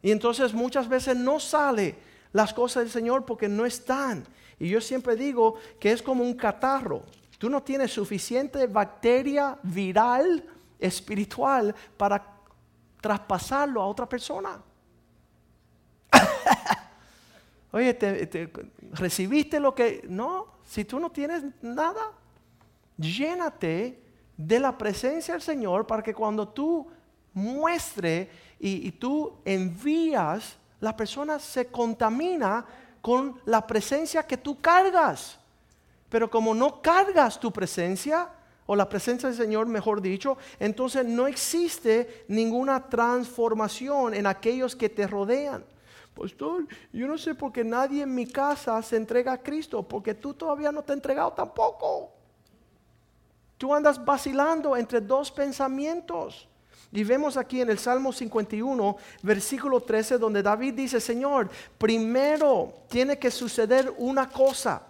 Y 0.00 0.10
entonces 0.10 0.54
muchas 0.54 0.88
veces 0.88 1.16
no 1.16 1.38
sale 1.38 1.96
las 2.32 2.54
cosas 2.54 2.84
del 2.84 2.92
Señor 2.92 3.26
porque 3.26 3.48
no 3.48 3.66
están. 3.66 4.24
Y 4.58 4.68
yo 4.68 4.80
siempre 4.80 5.16
digo 5.16 5.56
que 5.78 5.92
es 5.92 6.02
como 6.02 6.24
un 6.24 6.34
catarro. 6.34 7.02
Tú 7.38 7.50
no 7.50 7.62
tienes 7.62 7.92
suficiente 7.92 8.66
bacteria 8.66 9.58
viral 9.62 10.44
espiritual 10.78 11.74
para 11.96 12.24
traspasarlo 13.00 13.82
a 13.82 13.86
otra 13.86 14.08
persona. 14.08 14.60
Oye, 17.72 17.94
te, 17.94 18.50
recibiste 18.92 19.60
lo 19.60 19.74
que... 19.74 20.04
No, 20.08 20.46
si 20.64 20.84
tú 20.84 20.98
no 21.00 21.10
tienes 21.10 21.42
nada, 21.62 22.12
llénate 22.96 24.02
de 24.36 24.60
la 24.60 24.76
presencia 24.76 25.34
del 25.34 25.42
Señor 25.42 25.86
para 25.86 26.02
que 26.02 26.14
cuando 26.14 26.48
tú 26.48 26.86
muestre 27.34 28.30
y, 28.58 28.88
y 28.88 28.92
tú 28.92 29.36
envías, 29.44 30.56
la 30.80 30.96
persona 30.96 31.38
se 31.38 31.66
contamina 31.66 32.64
con 33.00 33.40
la 33.44 33.66
presencia 33.66 34.22
que 34.22 34.36
tú 34.36 34.60
cargas. 34.60 35.38
Pero 36.08 36.30
como 36.30 36.54
no 36.54 36.80
cargas 36.80 37.38
tu 37.38 37.52
presencia, 37.52 38.30
o 38.70 38.76
la 38.76 38.86
presencia 38.86 39.30
del 39.30 39.38
Señor, 39.38 39.66
mejor 39.66 40.02
dicho, 40.02 40.36
entonces 40.60 41.02
no 41.02 41.26
existe 41.26 42.26
ninguna 42.28 42.86
transformación 42.86 44.12
en 44.12 44.26
aquellos 44.26 44.76
que 44.76 44.90
te 44.90 45.06
rodean. 45.06 45.64
Pastor, 46.18 46.66
yo 46.92 47.06
no 47.06 47.16
sé 47.16 47.34
por 47.34 47.52
qué 47.52 47.62
nadie 47.62 48.02
en 48.02 48.14
mi 48.14 48.26
casa 48.26 48.82
se 48.82 48.96
entrega 48.96 49.32
a 49.32 49.38
Cristo, 49.38 49.82
porque 49.82 50.14
tú 50.14 50.34
todavía 50.34 50.72
no 50.72 50.82
te 50.82 50.92
has 50.92 50.96
entregado 50.96 51.32
tampoco. 51.32 52.10
Tú 53.56 53.74
andas 53.74 54.04
vacilando 54.04 54.76
entre 54.76 55.00
dos 55.00 55.30
pensamientos. 55.30 56.48
Y 56.90 57.04
vemos 57.04 57.36
aquí 57.36 57.60
en 57.60 57.70
el 57.70 57.78
Salmo 57.78 58.12
51, 58.12 58.96
versículo 59.22 59.80
13, 59.80 60.18
donde 60.18 60.42
David 60.42 60.74
dice, 60.74 61.00
Señor, 61.00 61.50
primero 61.76 62.72
tiene 62.88 63.18
que 63.18 63.30
suceder 63.30 63.92
una 63.98 64.28
cosa. 64.28 64.82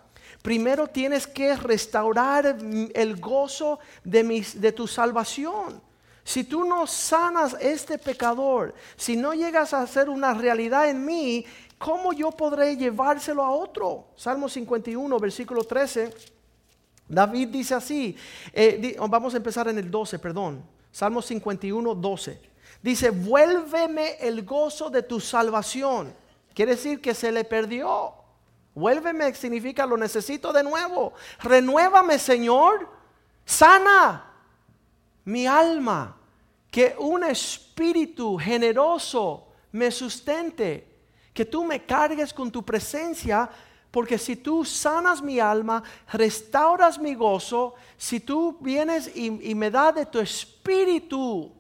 Primero 0.43 0.87
tienes 0.87 1.27
que 1.27 1.57
restaurar 1.57 2.57
el 2.95 3.21
gozo 3.21 3.81
de, 4.05 4.47
de 4.55 4.73
tu 4.73 4.87
salvación. 4.87 5.88
Si 6.29 6.45
tú 6.45 6.63
no 6.65 6.87
sanas 6.87 7.57
este 7.59 7.97
pecador, 7.97 8.75
si 8.99 9.17
no 9.17 9.33
llegas 9.33 9.73
a 9.73 9.81
hacer 9.81 10.11
una 10.11 10.35
realidad 10.35 10.91
en 10.91 11.03
mí, 11.03 11.47
¿cómo 11.79 12.13
yo 12.13 12.31
podré 12.31 12.77
llevárselo 12.77 13.43
a 13.43 13.51
otro? 13.51 14.09
Salmo 14.15 14.47
51, 14.47 15.19
versículo 15.19 15.65
13. 15.65 16.15
David 17.09 17.49
dice 17.49 17.75
así, 17.75 18.15
eh, 18.53 18.95
vamos 19.09 19.33
a 19.33 19.39
empezar 19.39 19.69
en 19.69 19.79
el 19.79 19.91
12, 19.91 20.19
perdón. 20.19 20.63
Salmo 20.93 21.23
51, 21.23 21.95
12. 21.95 22.43
Dice, 22.83 23.09
vuélveme 23.09 24.19
el 24.21 24.45
gozo 24.45 24.91
de 24.91 25.05
tu 25.05 25.21
salvación. 25.21 26.13
Quiere 26.53 26.73
decir 26.73 27.01
que 27.01 27.15
se 27.15 27.33
le 27.33 27.45
perdió. 27.45 28.13
Vuélveme 28.75 29.35
significa 29.35 29.87
lo 29.87 29.97
necesito 29.97 30.53
de 30.53 30.63
nuevo. 30.63 31.15
Renuévame, 31.41 32.19
Señor. 32.19 32.87
Sana 33.47 34.27
mi 35.25 35.47
alma. 35.47 36.18
Que 36.71 36.95
un 36.99 37.25
espíritu 37.25 38.37
generoso 38.37 39.49
me 39.73 39.91
sustente. 39.91 40.87
Que 41.33 41.45
tú 41.45 41.65
me 41.65 41.85
cargues 41.85 42.33
con 42.33 42.51
tu 42.51 42.65
presencia 42.65 43.49
porque 43.91 44.19
si 44.19 44.37
tú 44.37 44.65
sanas 44.65 45.23
mi 45.23 45.41
alma, 45.41 45.83
restauras 46.13 46.99
mi 46.99 47.15
gozo, 47.15 47.75
si 47.97 48.21
tú 48.21 48.59
vienes 48.61 49.11
y, 49.17 49.31
me 49.55 49.71
das 49.71 49.95
de 49.95 50.07
tu 50.07 50.19
espíritu, 50.19 51.51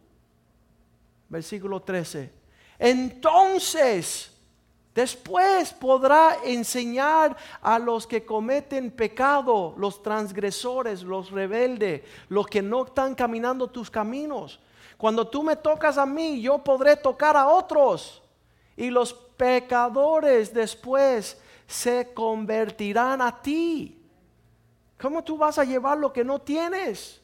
versículo 1.28 1.80
13, 1.80 2.30
entonces 2.78 4.30
después 4.94 5.72
podrá 5.72 6.36
enseñar 6.44 7.34
a 7.62 7.78
los 7.78 8.06
que 8.06 8.24
cometen 8.26 8.90
pecado, 8.90 9.74
los 9.78 10.02
transgresores, 10.02 11.02
los 11.02 11.30
rebeldes, 11.30 12.02
los 12.28 12.46
que 12.46 12.60
no 12.60 12.84
están 12.84 13.14
caminando 13.14 13.68
tus 13.68 13.90
caminos. 13.90 14.60
Cuando 14.98 15.26
tú 15.28 15.44
me 15.44 15.56
tocas 15.56 15.96
a 15.96 16.04
mí, 16.04 16.42
yo 16.42 16.58
podré 16.58 16.96
tocar 16.96 17.36
a 17.36 17.46
otros. 17.46 18.20
Y 18.76 18.90
los 18.90 19.14
pecadores 19.14 20.52
después 20.52 21.40
se 21.66 22.12
convertirán 22.12 23.22
a 23.22 23.40
ti. 23.40 24.02
¿Cómo 25.00 25.22
tú 25.22 25.38
vas 25.38 25.58
a 25.58 25.64
llevar 25.64 25.96
lo 25.98 26.12
que 26.12 26.24
no 26.24 26.40
tienes? 26.40 27.20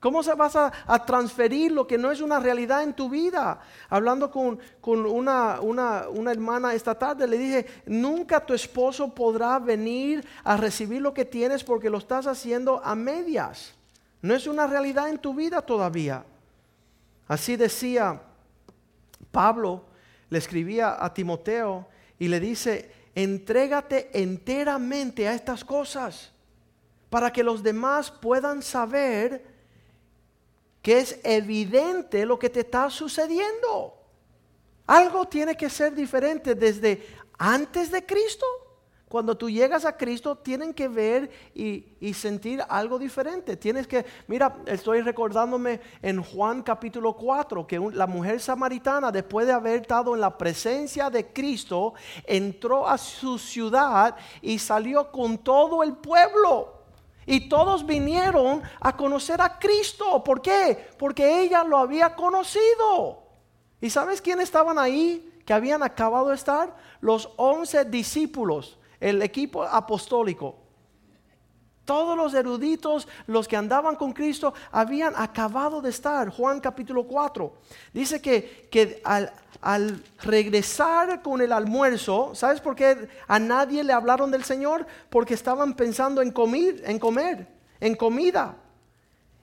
¿Cómo 0.00 0.22
se 0.22 0.34
vas 0.34 0.56
a, 0.56 0.72
transferir 1.04 1.72
lo 1.72 1.86
que 1.86 1.98
no 1.98 2.10
es 2.10 2.20
una 2.20 2.38
realidad 2.40 2.82
en 2.82 2.94
tu 2.94 3.10
vida? 3.10 3.60
Hablando 3.90 4.30
con, 4.30 4.58
una, 4.84 5.60
una, 5.60 6.30
hermana 6.30 6.74
esta 6.74 6.94
tarde, 6.94 7.26
le 7.26 7.36
dije, 7.36 7.66
nunca 7.86 8.44
tu 8.44 8.54
esposo 8.54 9.14
podrá 9.14 9.58
venir 9.58 10.26
a 10.44 10.56
recibir 10.56 11.02
lo 11.02 11.12
que 11.12 11.24
tienes 11.24 11.64
porque 11.64 11.90
lo 11.90 11.98
estás 11.98 12.26
haciendo 12.26 12.80
a 12.82 12.94
medias. 12.94 13.74
No 14.22 14.34
es 14.34 14.46
una 14.46 14.66
realidad 14.66 15.10
en 15.10 15.18
tu 15.18 15.34
vida 15.34 15.60
todavía. 15.60 16.24
Así 17.28 17.56
decía 17.56 18.22
Pablo, 19.30 19.84
le 20.30 20.38
escribía 20.38 21.04
a 21.04 21.12
Timoteo 21.12 21.88
y 22.18 22.28
le 22.28 22.40
dice, 22.40 22.90
entrégate 23.14 24.10
enteramente 24.12 25.28
a 25.28 25.34
estas 25.34 25.64
cosas 25.64 26.32
para 27.10 27.32
que 27.32 27.42
los 27.42 27.62
demás 27.62 28.10
puedan 28.10 28.62
saber 28.62 29.44
que 30.82 30.98
es 30.98 31.18
evidente 31.24 32.24
lo 32.26 32.38
que 32.38 32.50
te 32.50 32.60
está 32.60 32.90
sucediendo. 32.90 33.94
Algo 34.86 35.26
tiene 35.26 35.56
que 35.56 35.68
ser 35.68 35.94
diferente 35.94 36.54
desde 36.54 37.06
antes 37.38 37.90
de 37.90 38.06
Cristo 38.06 38.46
cuando 39.08 39.36
tú 39.36 39.48
llegas 39.48 39.84
a 39.84 39.96
Cristo, 39.96 40.36
tienen 40.36 40.74
que 40.74 40.88
ver 40.88 41.30
y, 41.54 42.12
sentir 42.12 42.60
algo 42.68 42.98
diferente. 42.98 43.56
Tienes 43.56 43.86
que, 43.86 44.04
mira, 44.26 44.56
estoy 44.66 45.00
recordándome 45.00 45.80
en 46.02 46.20
Juan 46.22 46.62
capítulo 46.62 47.14
4, 47.14 47.66
que 47.68 47.78
la 47.92 48.08
mujer 48.08 48.40
samaritana, 48.40 49.12
después 49.12 49.46
de 49.46 49.52
haber 49.52 49.82
estado 49.82 50.14
en 50.14 50.20
la 50.20 50.36
presencia 50.36 51.08
de 51.08 51.32
Cristo, 51.32 51.94
entró 52.24 52.88
a 52.88 52.98
su 52.98 53.38
ciudad 53.38 54.16
y 54.42 54.58
salió 54.58 55.12
con 55.12 55.38
todo 55.38 55.84
el 55.84 55.92
pueblo. 55.92 56.72
Y 57.26 57.48
todos 57.48 57.86
vinieron 57.86 58.60
a 58.80 58.96
conocer 58.96 59.40
a 59.40 59.56
Cristo. 59.56 60.22
¿Por 60.24 60.42
qué? 60.42 60.90
Porque 60.98 61.42
ella 61.42 61.62
lo 61.62 61.78
había 61.78 62.16
conocido. 62.16 63.22
¿Y 63.80 63.88
sabes 63.88 64.20
quién 64.20 64.40
estaban 64.40 64.80
ahí? 64.80 65.40
Que 65.44 65.52
habían 65.52 65.84
acabado 65.84 66.30
de 66.30 66.34
estar. 66.34 66.76
Los 67.00 67.28
once 67.36 67.84
discípulos 67.84 68.78
el 69.08 69.22
equipo 69.22 69.62
apostólico. 69.62 70.56
Todos 71.84 72.16
los 72.16 72.34
eruditos, 72.34 73.06
los 73.28 73.46
que 73.46 73.56
andaban 73.56 73.94
con 73.94 74.12
Cristo, 74.12 74.52
habían 74.72 75.14
acabado 75.16 75.80
de 75.80 75.90
estar. 75.90 76.28
Juan 76.30 76.58
capítulo 76.58 77.04
4. 77.04 77.52
Dice 77.92 78.20
que, 78.20 78.68
que 78.68 79.00
al, 79.04 79.32
al, 79.60 80.02
regresar 80.22 81.22
con 81.22 81.40
el 81.40 81.52
almuerzo, 81.52 82.34
¿sabes 82.34 82.60
por 82.60 82.74
qué 82.74 83.08
a 83.28 83.38
nadie 83.38 83.84
le 83.84 83.92
hablaron 83.92 84.32
del 84.32 84.42
Señor? 84.42 84.84
Porque 85.08 85.34
estaban 85.34 85.74
pensando 85.74 86.20
en 86.20 86.32
comer, 86.32 86.82
en 86.84 86.98
comer, 86.98 87.46
en 87.78 87.94
comida. 87.94 88.56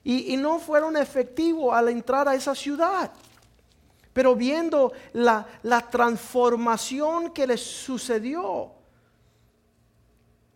Y, 0.02 0.34
y 0.34 0.36
no 0.36 0.58
fueron 0.58 0.98
efectivos 0.98 1.74
al 1.74 1.88
entrar 1.88 2.28
a 2.28 2.34
esa 2.34 2.54
ciudad. 2.54 3.10
Pero 4.12 4.36
viendo 4.36 4.92
la, 5.14 5.46
la 5.62 5.80
transformación 5.80 7.32
que 7.32 7.46
les 7.46 7.62
sucedió, 7.62 8.83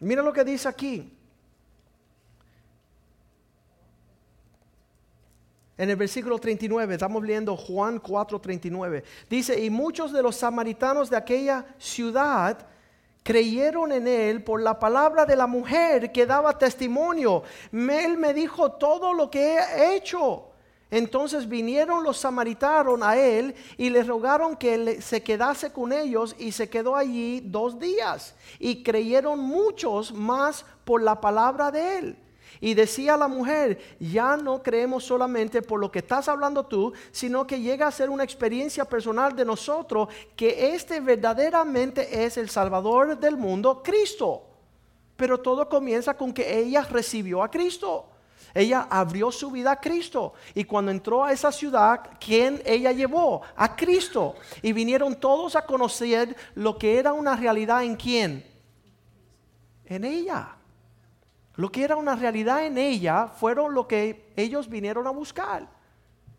Mira 0.00 0.22
lo 0.22 0.32
que 0.32 0.44
dice 0.44 0.68
aquí. 0.68 1.12
En 5.76 5.90
el 5.90 5.96
versículo 5.96 6.38
39, 6.38 6.94
estamos 6.94 7.22
leyendo 7.22 7.56
Juan 7.56 8.00
4, 8.00 8.40
39. 8.40 9.04
Dice, 9.30 9.64
y 9.64 9.70
muchos 9.70 10.12
de 10.12 10.22
los 10.22 10.34
samaritanos 10.34 11.08
de 11.08 11.16
aquella 11.16 11.64
ciudad 11.78 12.66
creyeron 13.22 13.92
en 13.92 14.08
él 14.08 14.42
por 14.42 14.61
la 14.61 14.78
palabra 14.78 15.24
de 15.24 15.37
la 15.37 15.46
mujer 15.46 16.11
que 16.11 16.26
daba 16.26 16.58
testimonio. 16.58 17.44
Él 17.72 18.18
me 18.18 18.34
dijo 18.34 18.72
todo 18.72 19.14
lo 19.14 19.30
que 19.30 19.56
he 19.56 19.94
hecho. 19.94 20.47
Entonces 20.90 21.46
vinieron 21.46 22.03
los 22.03 22.18
samaritanos 22.18 23.03
a 23.03 23.18
él 23.18 23.55
y 23.77 23.90
le 23.90 24.03
rogaron 24.03 24.57
que 24.57 25.03
se 25.03 25.22
quedase 25.22 25.70
con 25.70 25.92
ellos 25.92 26.35
y 26.38 26.53
se 26.53 26.70
quedó 26.70 26.96
allí 26.96 27.40
dos 27.44 27.79
días. 27.79 28.35
Y 28.59 28.83
creyeron 28.83 29.38
muchos 29.38 30.12
más 30.12 30.64
por 30.85 31.03
la 31.03 31.20
palabra 31.20 31.70
de 31.70 31.98
él. 31.98 32.18
Y 32.61 32.74
decía 32.74 33.16
la 33.16 33.29
mujer, 33.29 33.79
ya 34.01 34.37
no 34.37 34.62
creemos 34.62 35.05
solamente 35.05 35.62
por 35.62 35.79
lo 35.79 35.92
que 35.92 36.01
estás 36.01 36.29
hablando 36.29 36.66
tú, 36.66 36.92
sino 37.12 37.46
que 37.46 37.61
llega 37.61 37.87
a 37.87 37.92
ser 37.92 38.11
una 38.11 38.24
experiencia 38.24 38.85
personal 38.85 39.37
de 39.37 39.44
nosotros 39.44 40.09
que 40.35 40.74
este 40.74 41.01
verdaderamente 41.01 42.24
es 42.24 42.37
el 42.37 42.48
Salvador 42.48 43.18
del 43.18 43.37
mundo, 43.37 43.83
Cristo. 43.83 44.42
Pero 45.16 45.38
todo 45.38 45.68
comienza 45.68 46.16
con 46.16 46.33
que 46.33 46.59
ella 46.59 46.83
recibió 46.83 47.42
a 47.42 47.51
Cristo. 47.51 48.07
Ella 48.54 48.87
abrió 48.90 49.30
su 49.30 49.50
vida 49.50 49.72
a 49.72 49.80
Cristo. 49.80 50.34
Y 50.54 50.64
cuando 50.64 50.90
entró 50.90 51.24
a 51.24 51.32
esa 51.32 51.52
ciudad, 51.52 52.11
¿quién 52.18 52.62
ella 52.64 52.92
llevó? 52.92 53.42
A 53.56 53.76
Cristo. 53.76 54.37
Y 54.62 54.72
vinieron 54.72 55.16
todos 55.16 55.56
a 55.56 55.64
conocer 55.64 56.37
lo 56.54 56.78
que 56.78 56.98
era 56.98 57.12
una 57.12 57.37
realidad 57.37 57.84
en 57.84 57.96
quién? 57.96 58.44
En 59.84 60.04
ella. 60.04 60.56
Lo 61.56 61.72
que 61.72 61.82
era 61.82 61.96
una 61.96 62.14
realidad 62.14 62.64
en 62.64 62.78
ella 62.78 63.26
fueron 63.26 63.74
lo 63.74 63.88
que 63.88 64.32
ellos 64.37 64.68
vinieron 64.68 65.06
a 65.06 65.11
buscar. 65.11 65.68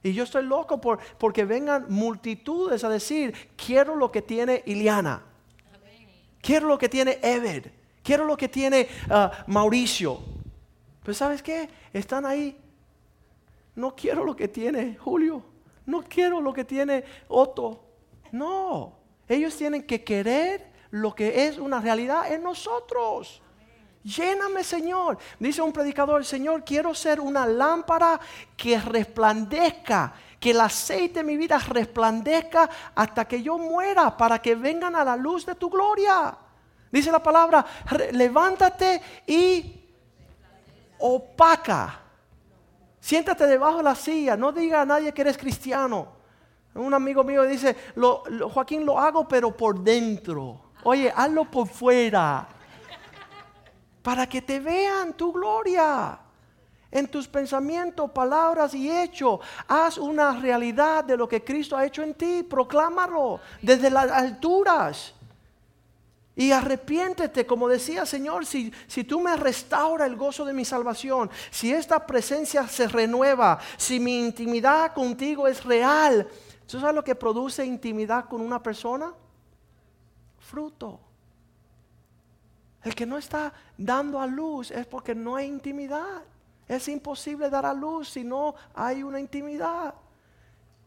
Y 0.02 0.14
yo 0.14 0.24
estoy 0.24 0.46
loco 0.46 0.80
por, 0.80 1.00
porque 1.18 1.44
vengan 1.44 1.88
multitudes 1.90 2.84
a 2.84 2.90
decir, 2.90 3.34
quiero 3.58 3.96
lo 3.96 4.12
que 4.12 4.22
tiene 4.22 4.64
Iliana. 4.66 5.24
Quiero 6.42 6.68
lo 6.68 6.78
que 6.78 6.88
tiene 6.88 7.20
Ever. 7.22 7.74
Quiero 8.02 8.26
lo 8.26 8.38
que 8.38 8.48
tiene 8.48 8.88
ah, 9.10 9.44
Mauricio. 9.48 10.39
Pues 11.04 11.18
sabes 11.18 11.42
qué? 11.42 11.70
Están 11.94 12.26
ahí. 12.26 12.60
No 13.76 13.96
quiero 13.96 14.24
lo 14.24 14.36
que 14.36 14.48
tiene 14.48 14.98
Julio. 14.98 15.44
No 15.86 16.04
quiero 16.04 16.42
lo 16.42 16.54
que 16.54 16.66
tiene 16.66 17.04
Otto. 17.28 17.84
No. 18.32 18.94
Ellos 19.28 19.56
tienen 19.56 19.84
que 19.84 20.04
querer 20.04 20.72
lo 20.92 21.14
que 21.14 21.48
es 21.48 21.58
una 21.58 21.80
realidad 21.80 22.32
en 22.32 22.44
nosotros. 22.44 23.42
Lléname, 24.04 24.64
Señor. 24.64 25.18
Dice 25.40 25.62
un 25.62 25.74
predicador, 25.74 26.24
Señor, 26.26 26.64
quiero 26.64 26.94
ser 26.96 27.20
una 27.20 27.46
lámpara 27.46 28.20
que 28.56 28.80
resplandezca, 28.80 30.14
que 30.40 30.52
el 30.52 30.62
aceite 30.62 31.20
de 31.20 31.24
mi 31.24 31.38
vida 31.38 31.60
resplandezca 31.60 32.70
hasta 32.96 33.28
que 33.28 33.42
yo 33.42 33.58
muera, 33.58 34.16
para 34.16 34.42
que 34.42 34.56
vengan 34.56 34.96
a 34.96 35.04
la 35.04 35.16
luz 35.16 35.46
de 35.46 35.56
tu 35.56 35.70
gloria. 35.70 36.38
Dice 36.92 37.12
la 37.12 37.22
palabra, 37.22 37.66
levántate 38.12 39.02
y 39.28 39.79
opaca 41.00 42.00
Siéntate 43.00 43.48
debajo 43.48 43.78
de 43.78 43.84
la 43.84 43.96
silla, 43.96 44.36
no 44.36 44.52
diga 44.52 44.82
a 44.82 44.86
nadie 44.86 45.14
que 45.14 45.22
eres 45.22 45.38
cristiano. 45.38 46.20
Un 46.76 46.94
amigo 46.94 47.24
mío 47.24 47.44
dice, 47.44 47.76
Joaquín, 48.54 48.86
lo 48.86 49.00
hago 49.00 49.28
pero 49.28 49.56
por 49.56 49.80
dentro. 49.80 50.62
Oye, 50.84 51.12
hazlo 51.16 51.46
por 51.46 51.68
fuera. 51.68 52.48
Para 54.04 54.28
que 54.28 54.42
te 54.42 54.60
vean 54.60 55.14
tu 55.14 55.32
gloria 55.32 56.20
en 56.92 57.08
tus 57.08 57.28
pensamientos, 57.28 58.12
palabras 58.12 58.74
y 58.74 58.92
hechos. 58.92 59.40
Haz 59.68 59.98
una 59.98 60.40
realidad 60.40 61.04
de 61.04 61.18
lo 61.18 61.28
que 61.28 61.44
Cristo 61.44 61.76
ha 61.76 61.86
hecho 61.86 62.04
en 62.04 62.14
ti. 62.14 62.44
Proclámalo 62.44 63.40
desde 63.62 63.90
las 63.90 64.12
alturas. 64.12 65.14
Y 66.40 66.54
arrepiéntete, 66.54 67.46
como 67.46 67.68
decía 67.68 68.06
Señor, 68.06 68.46
si, 68.46 68.72
si 68.88 69.04
tú 69.04 69.20
me 69.20 69.36
restaura 69.36 70.06
el 70.06 70.16
gozo 70.16 70.46
de 70.46 70.54
mi 70.54 70.64
salvación, 70.64 71.30
si 71.52 71.74
esta 71.74 72.08
presencia 72.08 72.66
se 72.66 72.88
renueva, 72.88 73.60
si 73.76 74.00
mi 74.00 74.22
intimidad 74.22 74.94
contigo 74.94 75.50
es 75.50 75.66
real, 75.66 76.26
¿tú 76.66 76.80
sabes 76.80 76.96
lo 76.96 77.04
que 77.04 77.14
produce 77.14 77.66
intimidad 77.66 78.30
con 78.30 78.40
una 78.40 78.64
persona? 78.64 79.14
Fruto. 80.38 81.02
El 82.84 82.96
que 82.96 83.06
no 83.06 83.18
está 83.18 83.52
dando 83.78 84.22
a 84.22 84.26
luz 84.26 84.72
es 84.72 84.86
porque 84.86 85.14
no 85.14 85.36
hay 85.36 85.46
intimidad. 85.46 86.24
Es 86.70 86.88
imposible 86.88 87.50
dar 87.50 87.66
a 87.66 87.74
luz 87.74 88.12
si 88.12 88.24
no 88.24 88.56
hay 88.74 89.04
una 89.04 89.20
intimidad. 89.20 89.94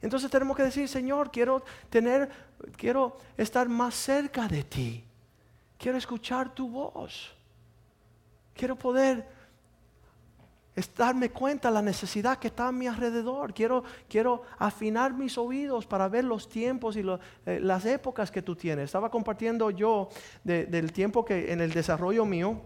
Entonces 0.00 0.30
tenemos 0.30 0.56
que 0.56 0.62
decir, 0.62 0.88
Señor, 0.88 1.30
quiero 1.30 1.62
tener, 1.90 2.30
quiero 2.78 3.18
estar 3.36 3.68
más 3.68 3.94
cerca 3.94 4.48
de 4.48 4.64
ti. 4.64 5.04
Quiero 5.82 5.98
escuchar 5.98 6.54
tu 6.54 6.68
voz. 6.68 7.34
Quiero 8.54 8.76
poder 8.76 9.26
darme 10.96 11.30
cuenta 11.30 11.70
de 11.70 11.74
la 11.74 11.82
necesidad 11.82 12.38
que 12.38 12.46
está 12.46 12.68
a 12.68 12.72
mi 12.72 12.86
alrededor. 12.86 13.52
Quiero, 13.52 13.82
quiero 14.08 14.44
afinar 14.58 15.12
mis 15.12 15.36
oídos 15.36 15.84
para 15.84 16.08
ver 16.08 16.22
los 16.22 16.48
tiempos 16.48 16.96
y 16.96 17.00
eh, 17.00 17.58
las 17.60 17.84
épocas 17.84 18.30
que 18.30 18.42
tú 18.42 18.54
tienes. 18.54 18.84
Estaba 18.84 19.10
compartiendo 19.10 19.72
yo 19.72 20.08
del 20.44 20.92
tiempo 20.92 21.24
que 21.24 21.52
en 21.52 21.60
el 21.60 21.72
desarrollo 21.72 22.24
mío 22.24 22.60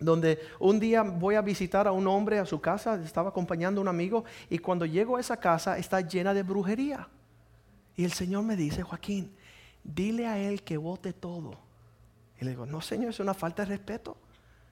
donde 0.00 0.40
un 0.58 0.80
día 0.80 1.02
voy 1.02 1.36
a 1.36 1.40
visitar 1.40 1.86
a 1.86 1.92
un 1.92 2.08
hombre 2.08 2.40
a 2.40 2.46
su 2.46 2.60
casa, 2.60 3.00
estaba 3.04 3.28
acompañando 3.28 3.80
a 3.80 3.82
un 3.82 3.88
amigo, 3.88 4.24
y 4.50 4.58
cuando 4.58 4.86
llego 4.86 5.16
a 5.16 5.20
esa 5.20 5.36
casa 5.36 5.78
está 5.78 6.00
llena 6.00 6.34
de 6.34 6.42
brujería. 6.42 7.08
Y 7.94 8.02
el 8.02 8.10
Señor 8.12 8.42
me 8.42 8.56
dice, 8.56 8.82
Joaquín, 8.82 9.32
dile 9.84 10.26
a 10.26 10.36
él 10.36 10.64
que 10.64 10.76
vote 10.76 11.12
todo. 11.12 11.63
Le 12.44 12.50
digo, 12.50 12.66
no 12.66 12.80
Señor, 12.80 13.10
es 13.10 13.20
una 13.20 13.34
falta 13.34 13.62
de 13.62 13.70
respeto. 13.70 14.16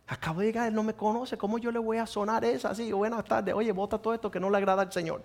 Acabo 0.06 0.40
de 0.40 0.46
llegar, 0.46 0.68
él 0.68 0.74
no 0.74 0.82
me 0.82 0.94
conoce, 0.94 1.38
¿cómo 1.38 1.58
yo 1.58 1.70
le 1.70 1.78
voy 1.78 1.96
a 1.96 2.06
sonar 2.06 2.44
esa 2.44 2.70
así? 2.70 2.92
Buenas 2.92 3.24
tardes, 3.24 3.54
oye, 3.54 3.72
vota 3.72 3.98
todo 3.98 4.14
esto 4.14 4.30
que 4.30 4.40
no 4.40 4.50
le 4.50 4.58
agrada 4.58 4.82
al 4.82 4.92
Señor. 4.92 5.22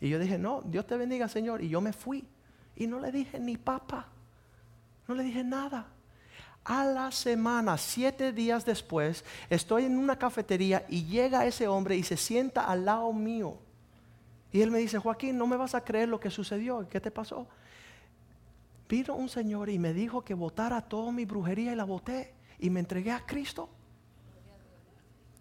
Y 0.00 0.08
yo 0.08 0.18
dije, 0.18 0.36
no, 0.38 0.62
Dios 0.64 0.86
te 0.86 0.96
bendiga, 0.96 1.28
Señor. 1.28 1.62
Y 1.62 1.68
yo 1.68 1.80
me 1.80 1.92
fui. 1.92 2.26
Y 2.74 2.86
no 2.86 2.98
le 2.98 3.12
dije 3.12 3.38
ni 3.38 3.56
papa, 3.56 4.06
no 5.06 5.14
le 5.14 5.22
dije 5.22 5.44
nada. 5.44 5.86
A 6.64 6.84
la 6.84 7.10
semana, 7.10 7.76
siete 7.76 8.32
días 8.32 8.64
después, 8.64 9.24
estoy 9.50 9.84
en 9.84 9.98
una 9.98 10.18
cafetería 10.18 10.84
y 10.88 11.04
llega 11.04 11.44
ese 11.44 11.68
hombre 11.68 11.96
y 11.96 12.02
se 12.02 12.16
sienta 12.16 12.66
al 12.66 12.84
lado 12.84 13.12
mío. 13.12 13.56
Y 14.52 14.60
él 14.60 14.70
me 14.70 14.78
dice, 14.78 14.98
Joaquín, 14.98 15.38
no 15.38 15.46
me 15.46 15.56
vas 15.56 15.74
a 15.74 15.82
creer 15.82 16.08
lo 16.08 16.20
que 16.20 16.30
sucedió. 16.30 16.86
¿Qué 16.88 17.00
te 17.00 17.10
pasó? 17.10 17.46
Vino 18.92 19.14
un 19.14 19.30
señor 19.30 19.70
y 19.70 19.78
me 19.78 19.94
dijo 19.94 20.20
que 20.22 20.34
votara 20.34 20.82
toda 20.82 21.10
mi 21.12 21.24
brujería 21.24 21.72
y 21.72 21.74
la 21.74 21.84
voté. 21.84 22.34
Y 22.58 22.68
me 22.68 22.78
entregué 22.78 23.10
a 23.10 23.24
Cristo. 23.24 23.70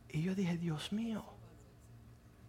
Y 0.07 0.21
yo 0.21 0.33
dije, 0.33 0.57
Dios 0.57 0.93
mío, 0.93 1.21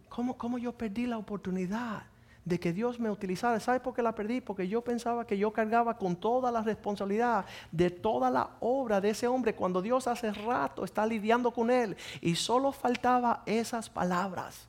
¿cómo, 0.08 0.38
cómo 0.38 0.58
yo 0.58 0.70
perdí 0.70 1.06
la 1.06 1.18
oportunidad 1.18 2.04
de 2.44 2.60
que 2.60 2.72
Dios 2.72 3.00
me 3.00 3.10
utilizara. 3.10 3.58
¿Sabe 3.58 3.80
por 3.80 3.94
qué 3.94 4.02
la 4.02 4.14
perdí? 4.14 4.40
Porque 4.40 4.68
yo 4.68 4.80
pensaba 4.80 5.26
que 5.26 5.36
yo 5.36 5.52
cargaba 5.52 5.98
con 5.98 6.14
toda 6.14 6.52
la 6.52 6.62
responsabilidad 6.62 7.46
de 7.72 7.90
toda 7.90 8.30
la 8.30 8.50
obra 8.60 9.00
de 9.00 9.10
ese 9.10 9.26
hombre 9.26 9.56
cuando 9.56 9.82
Dios 9.82 10.06
hace 10.06 10.32
rato 10.32 10.84
está 10.84 11.04
lidiando 11.04 11.50
con 11.50 11.68
él 11.68 11.96
y 12.20 12.36
solo 12.36 12.70
faltaba 12.70 13.42
esas 13.46 13.90
palabras. 13.90 14.68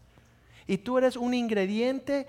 Y 0.66 0.78
tú 0.78 0.98
eres 0.98 1.16
un 1.16 1.34
ingrediente, 1.34 2.26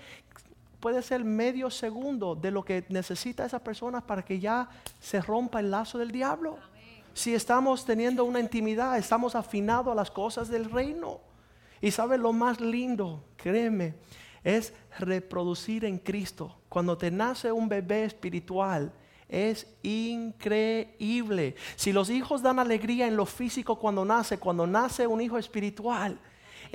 puede 0.85 1.01
ser 1.01 1.23
medio 1.23 1.71
segundo 1.71 2.35
de 2.35 2.51
lo 2.51 2.63
que 2.63 2.85
necesita 2.89 3.43
esa 3.43 3.57
persona 3.57 4.05
para 4.05 4.23
que 4.23 4.39
ya 4.39 4.69
se 4.99 5.19
rompa 5.19 5.59
el 5.59 5.71
lazo 5.71 5.97
del 5.97 6.11
diablo. 6.11 6.59
Si 7.11 7.33
estamos 7.33 7.85
teniendo 7.85 8.23
una 8.23 8.39
intimidad, 8.39 8.95
estamos 8.95 9.33
afinados 9.33 9.91
a 9.91 9.95
las 9.95 10.11
cosas 10.11 10.47
del 10.47 10.69
reino. 10.69 11.21
Y 11.81 11.89
sabe 11.89 12.19
lo 12.19 12.33
más 12.33 12.61
lindo, 12.61 13.23
créeme, 13.35 13.95
es 14.43 14.73
reproducir 14.99 15.85
en 15.85 15.97
Cristo. 15.97 16.55
Cuando 16.69 16.95
te 16.95 17.09
nace 17.09 17.51
un 17.51 17.67
bebé 17.67 18.03
espiritual, 18.03 18.93
es 19.27 19.65
increíble. 19.81 21.55
Si 21.77 21.93
los 21.93 22.11
hijos 22.11 22.43
dan 22.43 22.59
alegría 22.59 23.07
en 23.07 23.15
lo 23.15 23.25
físico 23.25 23.79
cuando 23.79 24.05
nace, 24.05 24.37
cuando 24.37 24.67
nace 24.67 25.07
un 25.07 25.19
hijo 25.19 25.39
espiritual, 25.39 26.19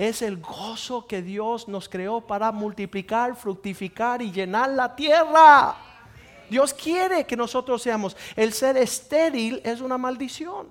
es 0.01 0.23
el 0.23 0.39
gozo 0.39 1.07
que 1.07 1.21
Dios 1.21 1.69
nos 1.69 1.87
creó 1.87 2.23
para 2.23 2.51
multiplicar, 2.53 3.37
fructificar 3.37 4.23
y 4.23 4.33
llenar 4.33 4.71
la 4.71 4.97
tierra. 4.97 5.77
Dios 6.49 6.73
quiere 6.73 7.27
que 7.27 7.37
nosotros 7.37 7.83
seamos. 7.83 8.17
El 8.35 8.55
ser 8.55 8.79
estéril 8.79 9.61
es 9.63 9.83
una 9.83 9.99
maldición. 9.99 10.69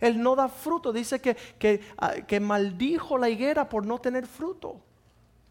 El 0.00 0.20
no 0.20 0.34
da 0.34 0.48
fruto. 0.48 0.92
Dice 0.92 1.20
que, 1.20 1.36
que, 1.56 1.82
ah, 1.98 2.14
que 2.26 2.40
maldijo 2.40 3.16
la 3.16 3.28
higuera 3.28 3.68
por 3.68 3.86
no 3.86 4.00
tener 4.00 4.26
fruto. 4.26 4.80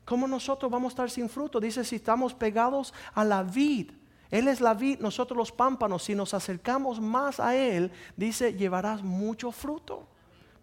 ¿Cómo 0.03 0.27
nosotros 0.27 0.69
vamos 0.69 0.91
a 0.91 0.93
estar 0.93 1.09
sin 1.09 1.29
fruto? 1.29 1.61
Dice, 1.61 1.85
si 1.85 1.95
estamos 1.95 2.33
pegados 2.33 2.93
a 3.13 3.23
la 3.23 3.41
vid, 3.41 3.91
Él 4.31 4.49
es 4.49 4.59
la 4.59 4.73
vid, 4.73 4.99
nosotros 4.99 5.37
los 5.37 5.53
pámpanos, 5.53 6.03
si 6.03 6.13
nos 6.13 6.33
acercamos 6.33 6.99
más 6.99 7.39
a 7.39 7.55
Él, 7.55 7.89
dice, 8.17 8.53
llevarás 8.53 9.01
mucho 9.01 9.49
fruto. 9.53 10.09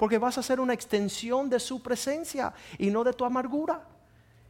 Porque 0.00 0.16
vas 0.16 0.38
a 0.38 0.42
ser 0.42 0.60
una 0.60 0.72
extensión 0.72 1.50
de 1.50 1.60
su 1.60 1.82
presencia 1.82 2.54
y 2.78 2.90
no 2.90 3.04
de 3.04 3.12
tu 3.12 3.22
amargura 3.22 3.82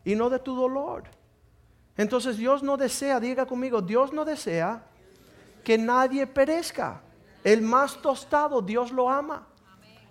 y 0.04 0.14
no 0.14 0.30
de 0.30 0.38
tu 0.38 0.54
dolor. 0.54 1.02
Entonces 1.96 2.36
Dios 2.36 2.62
no 2.62 2.76
desea, 2.76 3.18
diga 3.18 3.46
conmigo, 3.46 3.82
Dios 3.82 4.12
no 4.12 4.24
desea 4.24 4.84
que 5.64 5.76
nadie 5.76 6.24
perezca. 6.28 7.00
El 7.42 7.62
más 7.62 8.00
tostado, 8.00 8.62
Dios 8.62 8.92
lo 8.92 9.10
ama. 9.10 9.48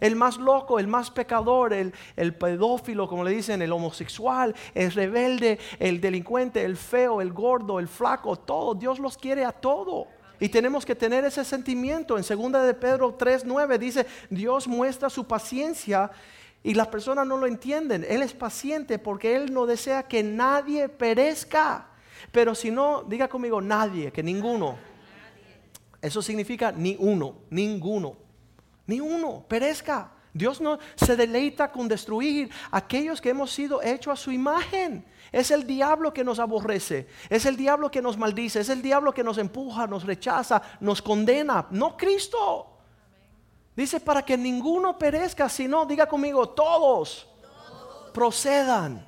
El 0.02 0.18
más 0.18 0.36
loco, 0.36 0.78
el 0.78 0.88
más 0.88 1.10
pecador, 1.10 1.72
el, 1.72 1.94
el, 2.18 2.36
pedófilo, 2.36 3.08
como 3.08 3.24
le 3.24 3.32
dicen, 3.32 3.62
el 3.62 3.72
homosexual, 3.72 4.54
el 4.74 4.92
rebelde, 4.92 5.58
el 5.80 6.02
delincuente, 6.02 6.66
el 6.66 6.76
feo, 6.76 7.22
el 7.22 7.32
gordo, 7.32 7.80
el 7.80 7.88
flaco, 7.88 8.36
todo. 8.36 8.76
Dios 8.76 9.00
los 9.00 9.18
quiere 9.18 9.46
a 9.46 9.54
todo. 9.54 10.19
Y 10.40 10.50
tenemos 10.50 10.86
que 10.86 10.96
tener 10.96 11.26
ese 11.26 11.44
sentimiento. 11.44 12.18
En 12.18 12.24
2 12.24 12.66
de 12.66 12.74
Pedro 12.74 13.18
3:9 13.18 13.78
dice, 13.78 14.06
Dios 14.30 14.68
muestra 14.68 15.10
su 15.10 15.28
paciencia 15.28 16.12
y 16.64 16.74
las 16.74 16.88
personas 16.88 17.28
no 17.28 17.38
lo 17.38 17.48
entienden. 17.48 18.06
Él 18.08 18.22
es 18.22 18.34
paciente 18.34 19.00
porque 19.00 19.36
Él 19.36 19.54
no 19.54 19.66
desea 19.66 20.04
que 20.04 20.24
nadie 20.24 20.90
perezca. 20.90 21.88
Pero 22.32 22.56
si 22.56 22.72
no, 22.72 23.04
diga 23.04 23.28
conmigo, 23.28 23.62
nadie, 23.62 24.12
que 24.12 24.24
ninguno. 24.24 24.78
Eso 26.02 26.22
significa 26.22 26.72
ni 26.72 26.96
uno, 27.00 27.36
ninguno. 27.50 28.16
Ni 28.88 29.00
uno 29.00 29.46
perezca. 29.48 30.12
Dios 30.34 30.62
no 30.62 30.80
se 30.96 31.16
deleita 31.16 31.72
con 31.72 31.88
destruir 31.88 32.50
aquellos 32.72 33.20
que 33.20 33.30
hemos 33.30 33.52
sido 33.52 33.82
hechos 33.82 34.14
a 34.14 34.24
su 34.24 34.32
imagen. 34.32 35.06
Es 35.32 35.52
el 35.52 35.66
diablo 35.66 36.14
que 36.14 36.24
nos 36.24 36.40
aborrece, 36.40 37.08
es 37.30 37.46
el 37.46 37.56
diablo 37.56 37.92
que 37.92 38.02
nos 38.02 38.18
maldice, 38.18 38.62
es 38.62 38.70
el 38.70 38.82
diablo 38.82 39.14
que 39.14 39.24
nos 39.24 39.38
empuja, 39.38 39.86
nos 39.86 40.04
rechaza, 40.04 40.62
nos 40.80 41.02
condena, 41.02 41.68
no 41.72 41.96
Cristo. 41.96 42.68
Dice 43.76 44.00
para 44.00 44.24
que 44.24 44.38
ninguno 44.38 44.98
perezca, 44.98 45.48
sino, 45.48 45.86
diga 45.86 46.08
conmigo, 46.08 46.50
todos, 46.50 47.28
procedan 48.14 49.08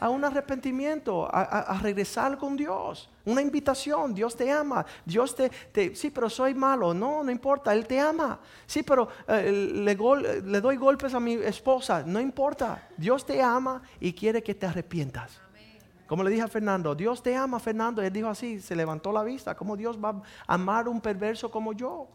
a 0.00 0.08
un 0.10 0.24
arrepentimiento, 0.24 1.28
a, 1.32 1.78
regresar 1.80 2.36
con 2.36 2.56
Dios. 2.56 3.08
Una 3.24 3.40
invitación, 3.40 4.14
Dios 4.14 4.36
te 4.36 4.50
ama, 4.50 4.84
Dios 5.04 5.36
te, 5.36 5.94
sí, 5.94 6.10
pero 6.10 6.28
soy 6.28 6.54
malo, 6.54 6.92
no, 6.92 7.22
no 7.22 7.30
importa, 7.30 7.72
Él 7.72 7.86
te 7.86 8.00
ama. 8.00 8.40
Sí, 8.66 8.82
pero 8.82 9.08
eh, 9.28 9.50
le, 9.52 9.94
le 10.42 10.60
doy 10.60 10.76
golpes 10.76 11.14
a 11.14 11.20
mi 11.20 11.34
esposa, 11.34 12.02
no 12.04 12.20
importa, 12.20 12.88
Dios 12.96 13.24
te 13.24 13.40
ama 13.40 13.82
y 14.00 14.12
quiere 14.12 14.42
que 14.42 14.54
te 14.54 14.66
arrepientas. 14.66 15.40
Como 16.12 16.24
le 16.24 16.30
dije 16.30 16.42
a 16.42 16.48
Fernando, 16.48 16.94
Dios 16.94 17.22
te 17.22 17.34
ama, 17.34 17.58
Fernando. 17.58 18.02
Él 18.02 18.12
dijo 18.12 18.28
así, 18.28 18.60
se 18.60 18.76
levantó 18.76 19.12
la 19.12 19.22
vista. 19.22 19.54
¿Cómo 19.54 19.78
Dios 19.78 19.98
va 19.98 20.10
a 20.46 20.54
amar 20.54 20.86
un 20.86 21.00
perverso 21.00 21.50
como 21.50 21.72
yo? 21.72 22.06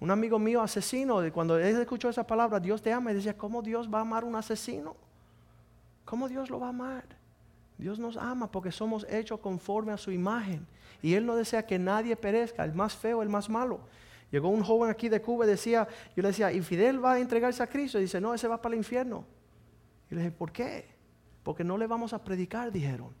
Un 0.00 0.10
amigo 0.10 0.38
mío 0.38 0.62
asesino, 0.62 1.20
cuando 1.30 1.58
él 1.58 1.78
escuchó 1.78 2.08
esa 2.08 2.26
palabra, 2.26 2.58
Dios 2.58 2.80
te 2.80 2.90
ama, 2.90 3.10
y 3.10 3.16
decía, 3.16 3.36
¿cómo 3.36 3.60
Dios 3.60 3.92
va 3.92 3.98
a 3.98 4.00
amar 4.00 4.24
un 4.24 4.36
asesino? 4.36 4.96
¿Cómo 6.06 6.28
Dios 6.28 6.48
lo 6.48 6.58
va 6.58 6.68
a 6.68 6.70
amar? 6.70 7.04
Dios 7.80 7.98
nos 7.98 8.16
ama 8.16 8.50
porque 8.50 8.70
somos 8.70 9.06
hechos 9.10 9.40
conforme 9.40 9.92
a 9.92 9.96
su 9.96 10.10
imagen. 10.10 10.66
Y 11.02 11.14
Él 11.14 11.26
no 11.26 11.34
desea 11.34 11.66
que 11.66 11.78
nadie 11.78 12.14
perezca, 12.14 12.64
el 12.64 12.74
más 12.74 12.94
feo, 12.94 13.22
el 13.22 13.28
más 13.28 13.48
malo. 13.48 13.80
Llegó 14.30 14.48
un 14.48 14.62
joven 14.62 14.90
aquí 14.90 15.08
de 15.08 15.20
Cuba 15.20 15.44
y 15.44 15.48
decía, 15.48 15.88
yo 16.14 16.22
le 16.22 16.28
decía, 16.28 16.52
¿y 16.52 16.60
Fidel 16.60 17.04
va 17.04 17.14
a 17.14 17.18
entregarse 17.18 17.62
a 17.62 17.66
Cristo? 17.66 17.98
Y 17.98 18.02
dice, 18.02 18.20
no, 18.20 18.32
ese 18.34 18.46
va 18.46 18.60
para 18.60 18.74
el 18.74 18.78
infierno. 18.78 19.24
Y 20.10 20.14
le 20.14 20.20
dije, 20.20 20.30
¿por 20.30 20.52
qué? 20.52 21.00
porque 21.42 21.64
no 21.64 21.78
le 21.78 21.86
vamos 21.86 22.12
a 22.12 22.22
predicar, 22.22 22.70
dijeron. 22.70 23.14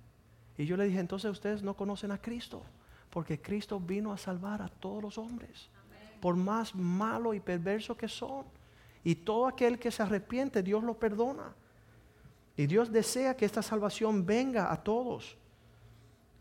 Y 0.56 0.66
yo 0.66 0.76
le 0.76 0.84
dije, 0.84 1.00
entonces 1.00 1.30
ustedes 1.30 1.62
no 1.62 1.74
conocen 1.74 2.12
a 2.12 2.20
Cristo, 2.20 2.62
porque 3.08 3.40
Cristo 3.40 3.80
vino 3.80 4.12
a 4.12 4.18
salvar 4.18 4.62
a 4.62 4.68
todos 4.68 5.02
los 5.02 5.18
hombres, 5.18 5.70
por 6.20 6.36
más 6.36 6.74
malo 6.74 7.32
y 7.32 7.40
perverso 7.40 7.96
que 7.96 8.08
son. 8.08 8.44
Y 9.02 9.14
todo 9.14 9.46
aquel 9.46 9.78
que 9.78 9.90
se 9.90 10.02
arrepiente, 10.02 10.62
Dios 10.62 10.84
lo 10.84 10.98
perdona. 10.98 11.54
Y 12.56 12.66
Dios 12.66 12.92
desea 12.92 13.36
que 13.36 13.44
esta 13.44 13.62
salvación 13.62 14.26
venga 14.26 14.72
a 14.72 14.82
todos. 14.82 15.36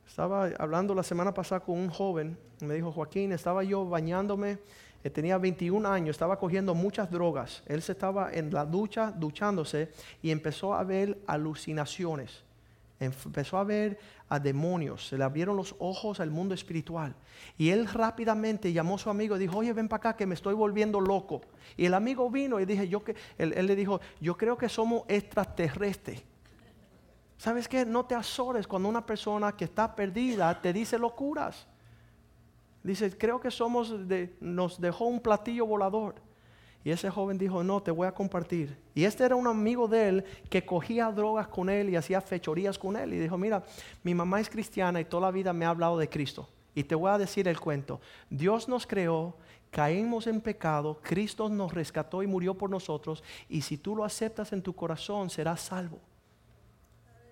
Estaba 0.08 0.50
hablando 0.58 0.96
la 0.96 1.04
semana 1.04 1.34
pasada 1.34 1.62
con 1.62 1.78
un 1.78 1.90
joven, 1.90 2.38
me 2.62 2.74
dijo, 2.74 2.92
Joaquín, 2.92 3.32
estaba 3.32 3.64
yo 3.64 3.86
bañándome, 3.86 4.60
eh, 5.04 5.10
tenía 5.10 5.38
21 5.38 5.88
años, 5.88 6.16
estaba 6.16 6.38
cogiendo 6.40 6.74
muchas 6.74 7.10
drogas. 7.10 7.64
Él 7.68 7.82
se 7.82 7.94
estaba 7.94 8.34
en 8.34 8.52
la 8.52 8.66
ducha, 8.66 9.12
duchándose, 9.12 9.92
y 10.22 10.32
empezó 10.32 10.74
a 10.74 10.84
ver 10.84 11.20
alucinaciones. 11.28 12.44
Empezó 13.00 13.58
a 13.58 13.64
ver 13.64 13.98
a 14.28 14.40
demonios, 14.40 15.08
se 15.08 15.18
le 15.18 15.24
abrieron 15.24 15.56
los 15.56 15.74
ojos 15.80 16.20
al 16.20 16.32
mundo 16.32 16.54
espiritual. 16.54 17.16
Y 17.58 17.70
él 17.70 17.88
rápidamente 17.88 18.74
llamó 18.74 18.96
a 18.96 18.98
su 18.98 19.10
amigo 19.10 19.38
y 19.38 19.40
dijo, 19.40 19.58
oye, 19.58 19.72
ven 19.72 19.88
para 19.88 19.98
acá 19.98 20.18
que 20.18 20.26
me 20.26 20.36
estoy 20.36 20.54
volviendo 20.54 21.00
loco. 21.00 21.42
Y 21.78 21.86
el 21.86 21.94
amigo 21.94 22.30
vino 22.30 22.60
y 22.60 22.66
dije, 22.66 22.90
yo 22.90 23.02
que, 23.02 23.16
él, 23.38 23.66
le 23.66 23.76
dijo, 23.76 24.02
yo 24.20 24.36
creo 24.36 24.58
que 24.58 24.68
somos 24.68 25.04
extraterrestres. 25.08 26.22
¿Sabes 27.38 27.70
qué? 27.70 27.86
No 27.86 28.06
te 28.06 28.16
azores 28.16 28.68
cuando 28.68 28.90
una 28.90 29.06
persona 29.06 29.54
que 29.54 29.64
está 29.64 29.96
perdida 29.96 30.62
te 30.62 30.74
dice 30.74 31.00
locuras. 31.00 31.68
Dice, 32.84 33.18
creo 33.18 33.40
que 33.40 33.50
somos 33.50 34.10
de, 34.10 34.36
nos 34.42 34.80
dejó 34.82 35.06
un 35.06 35.22
platillo 35.22 35.66
volador. 35.66 36.16
Y 36.84 36.92
ese 36.92 37.10
joven 37.10 37.38
dijo, 37.38 37.64
no, 37.64 37.82
te 37.82 37.92
voy 37.92 38.08
a 38.08 38.14
compartir. 38.14 38.78
Y 38.96 39.04
este 39.04 39.26
era 39.26 39.36
un 39.36 39.48
amigo 39.48 39.88
de 39.88 40.10
él 40.10 40.26
que 40.50 40.66
cogía 40.66 41.12
drogas 41.12 41.48
con 41.48 41.70
él 41.70 41.90
y 41.90 41.96
hacía 41.96 42.22
fechorías 42.22 42.80
con 42.80 42.96
él. 42.96 43.14
Y 43.14 43.20
dijo, 43.20 43.38
mira, 43.38 43.64
mi 44.04 44.16
mamá 44.16 44.40
es 44.40 44.50
cristiana 44.50 45.02
y 45.02 45.06
toda 45.06 45.24
la 45.24 45.32
vida 45.32 45.52
me 45.52 45.66
ha 45.66 45.70
hablado 45.70 45.98
de 45.98 46.08
Cristo. 46.08 46.48
Y 46.74 46.84
te 46.84 46.96
voy 46.96 47.12
a 47.12 47.18
decir 47.18 47.48
el 47.48 47.60
cuento. 47.60 48.00
Dios 48.30 48.70
nos 48.70 48.88
creó, 48.88 49.36
caímos 49.72 50.28
en 50.28 50.40
pecado, 50.40 51.00
Cristo 51.02 51.50
nos 51.50 51.74
rescató 51.74 52.24
y 52.24 52.28
murió 52.28 52.54
por 52.54 52.70
nosotros. 52.70 53.24
Y 53.50 53.62
si 53.62 53.78
tú 53.78 53.96
lo 53.96 54.06
aceptas 54.06 54.54
en 54.54 54.62
tu 54.62 54.74
corazón, 54.74 55.30
serás 55.30 55.62
salvo 55.62 56.00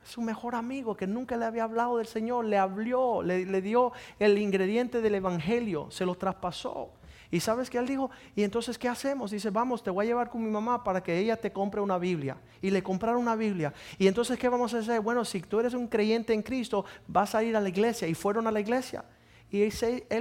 su 0.07 0.21
mejor 0.21 0.55
amigo 0.55 0.95
que 0.95 1.05
nunca 1.05 1.36
le 1.36 1.45
había 1.45 1.65
hablado 1.65 1.97
del 1.97 2.07
Señor, 2.07 2.45
le 2.45 2.57
habló, 2.57 3.21
le, 3.21 3.62
dio 3.62 3.91
el 4.19 4.38
ingrediente 4.38 5.01
del 5.01 5.15
Evangelio, 5.15 5.91
se 5.91 6.05
lo 6.05 6.15
traspasó. 6.15 6.91
Y 7.29 7.39
sabes 7.41 7.69
que 7.69 7.77
él 7.77 7.85
dijo, 7.85 8.09
y 8.35 8.43
entonces 8.43 8.77
¿qué 8.77 8.87
hacemos? 8.87 9.31
Dice, 9.31 9.49
vamos, 9.49 9.83
te 9.83 9.89
voy 9.89 10.05
a 10.05 10.09
llevar 10.09 10.29
con 10.29 10.43
mi 10.43 10.49
mamá 10.49 10.83
para 10.83 11.03
que 11.03 11.17
ella 11.17 11.35
te 11.35 11.51
compre 11.51 11.81
una 11.81 11.97
Biblia. 11.97 12.37
Y 12.61 12.69
le 12.69 12.81
compraron 12.81 13.21
una 13.21 13.35
Biblia. 13.35 13.73
Y 13.97 14.07
entonces 14.07 14.39
¿qué 14.39 14.47
vamos 14.47 14.73
a 14.73 14.79
hacer? 14.79 15.01
Bueno, 15.01 15.25
si 15.25 15.41
tú 15.41 15.59
eres 15.59 15.73
un 15.73 15.87
creyente 15.87 16.33
en 16.33 16.41
Cristo, 16.41 16.85
vas 17.07 17.35
a 17.35 17.43
ir 17.43 17.55
a 17.57 17.61
la 17.61 17.69
iglesia. 17.69 18.07
Y 18.07 18.13
fueron 18.13 18.47
a 18.47 18.51
la 18.51 18.59
iglesia. 18.59 19.03
Y 19.49 19.61
él 19.61 19.71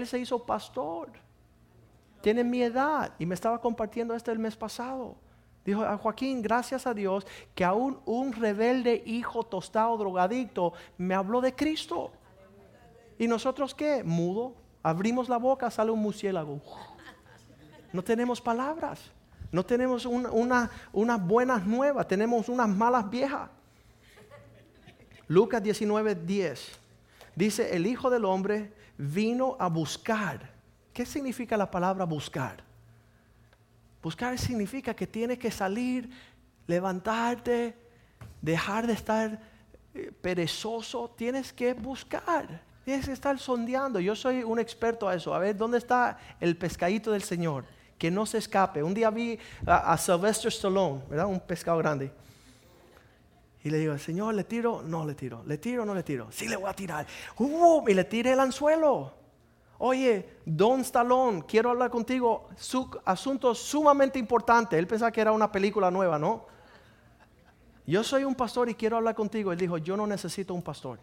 se, 0.07 0.19
hizo 0.19 0.45
pastor. 0.45 1.13
Tiene 2.21 2.43
mi 2.43 2.63
edad. 2.63 3.13
Y 3.19 3.27
me 3.27 3.35
estaba 3.35 3.61
compartiendo 3.61 4.15
esto 4.15 4.33
el 4.33 4.39
mes 4.39 4.57
pasado. 4.57 5.17
Dijo 5.65 5.83
a 5.83 5.97
Joaquín, 5.97 6.43
gracias 6.43 6.87
a 6.87 6.95
Dios 6.95 7.27
que 7.55 7.65
aún 7.65 7.99
un 8.05 8.33
rebelde 8.33 9.03
hijo 9.05 9.43
tostado, 9.43 9.97
drogadicto, 9.97 10.73
me 10.97 11.15
habló 11.15 11.41
de 11.41 11.55
Cristo. 11.55 12.13
¿Y 13.19 13.27
nosotros 13.27 13.75
qué? 13.75 14.05
Mudo. 14.05 14.66
Abrimos 14.87 15.29
la 15.29 15.37
boca, 15.37 15.69
sale 15.69 15.91
un 15.91 15.99
murciélago. 15.99 16.61
No 17.93 18.05
tenemos 18.05 18.41
palabras. 18.41 19.01
No 19.51 19.67
tenemos 19.67 20.07
una, 20.07 20.71
unas 20.93 21.27
buenas 21.27 21.67
nuevas, 21.67 22.07
tenemos 22.07 22.49
unas 22.49 22.69
malas 22.69 23.11
viejas. 23.11 23.51
Lucas 25.27 25.61
19, 25.61 26.15
10. 26.15 26.79
Dice, 27.35 27.75
el 27.75 27.85
Hijo 27.85 28.11
del 28.11 28.25
Hombre 28.25 28.73
vino 28.97 29.57
a 29.59 29.69
buscar. 29.69 30.53
¿Qué 30.93 31.05
significa 31.05 31.57
la 31.57 31.69
palabra 31.69 32.05
buscar? 32.05 32.63
Buscar 34.01 34.39
significa 34.39 34.95
que 34.95 35.09
tienes 35.09 35.41
que 35.41 35.51
salir, 35.51 36.09
levantarte, 36.69 37.77
dejar 38.41 38.87
de 38.87 38.93
estar 38.93 39.41
eh, 39.95 40.13
perezoso. 40.21 41.11
Tienes 41.17 41.53
que 41.53 41.75
buscar, 41.75 42.63
tienes 42.87 43.05
que 43.05 43.13
estar 43.13 43.37
sondeando. 43.37 43.99
Yo 43.99 44.15
soy 44.15 44.45
un 44.45 44.61
experto 44.61 45.09
a 45.09 45.17
eso. 45.17 45.35
A 45.35 45.41
ver, 45.41 45.57
¿dónde 45.57 45.77
está 45.77 46.19
el 46.39 46.57
pescadito 46.57 47.11
del 47.11 47.23
Señor? 47.23 47.65
Que 47.99 48.13
no 48.13 48.25
se 48.27 48.39
escape. 48.39 48.81
Un 48.81 48.95
día 48.95 49.11
vi 49.11 49.37
a, 49.67 49.99
Sylvester 49.99 50.53
Stallone, 50.53 51.03
¿verdad? 51.11 51.27
Un 51.27 51.41
pescado 51.41 51.79
grande. 51.79 52.13
Y 53.65 53.71
le 53.71 53.79
digo, 53.79 53.99
Señor, 53.99 54.35
¿le 54.35 54.45
tiro? 54.45 54.83
No 54.83 55.05
le 55.05 55.17
tiro. 55.17 55.43
¿Le 55.47 55.59
tiro 55.59 55.85
no 55.85 55.97
le 55.97 56.05
tiro? 56.05 56.29
Sí, 56.31 56.47
le 56.47 56.55
voy 56.55 56.71
a 56.71 56.75
tirar. 56.75 57.05
y 57.89 57.93
le 57.93 58.05
tiré 58.05 58.35
el 58.35 58.39
anzuelo. 58.39 59.13
Oye, 59.79 60.39
Don 60.45 60.83
Stallone, 60.83 61.43
quiero 61.45 61.71
hablar 61.71 61.91
contigo, 61.91 62.51
su 62.57 62.89
asunto 63.05 63.53
sumamente 63.57 64.21
importante. 64.21 64.79
Él 64.79 64.87
pensaba 64.87 65.11
que 65.11 65.21
era 65.21 65.33
una 65.33 65.51
película 65.51 65.91
nueva, 65.91 66.21
¿no? 66.21 66.47
Yo 67.85 68.05
soy 68.05 68.23
un 68.23 68.37
pastor 68.37 68.69
y 68.69 68.77
quiero 68.77 68.97
hablar 68.97 69.17
contigo. 69.17 69.51
Él 69.51 69.59
dijo, 69.59 69.77
yo 69.77 69.97
no 69.97 70.07
necesito 70.07 70.55
un 70.55 70.63
pastor. 70.63 71.01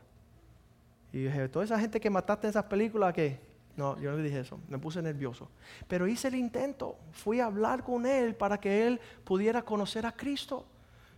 Y 1.13 1.23
dije, 1.23 1.47
toda 1.47 1.63
esa 1.63 1.79
gente 1.79 2.01
que 2.01 2.09
mataste 2.09 2.47
en 2.47 2.49
esas 2.49 2.65
películas, 2.65 3.13
¿qué? 3.13 3.39
No, 3.77 3.97
yo 4.01 4.11
no 4.11 4.17
le 4.17 4.23
dije 4.23 4.41
eso, 4.41 4.59
me 4.67 4.77
puse 4.77 5.01
nervioso. 5.01 5.49
Pero 5.87 6.05
hice 6.05 6.27
el 6.27 6.35
intento, 6.35 6.97
fui 7.11 7.39
a 7.39 7.45
hablar 7.45 7.83
con 7.83 8.05
él 8.05 8.35
para 8.35 8.59
que 8.59 8.85
él 8.85 8.99
pudiera 9.23 9.61
conocer 9.61 10.05
a 10.05 10.11
Cristo. 10.11 10.65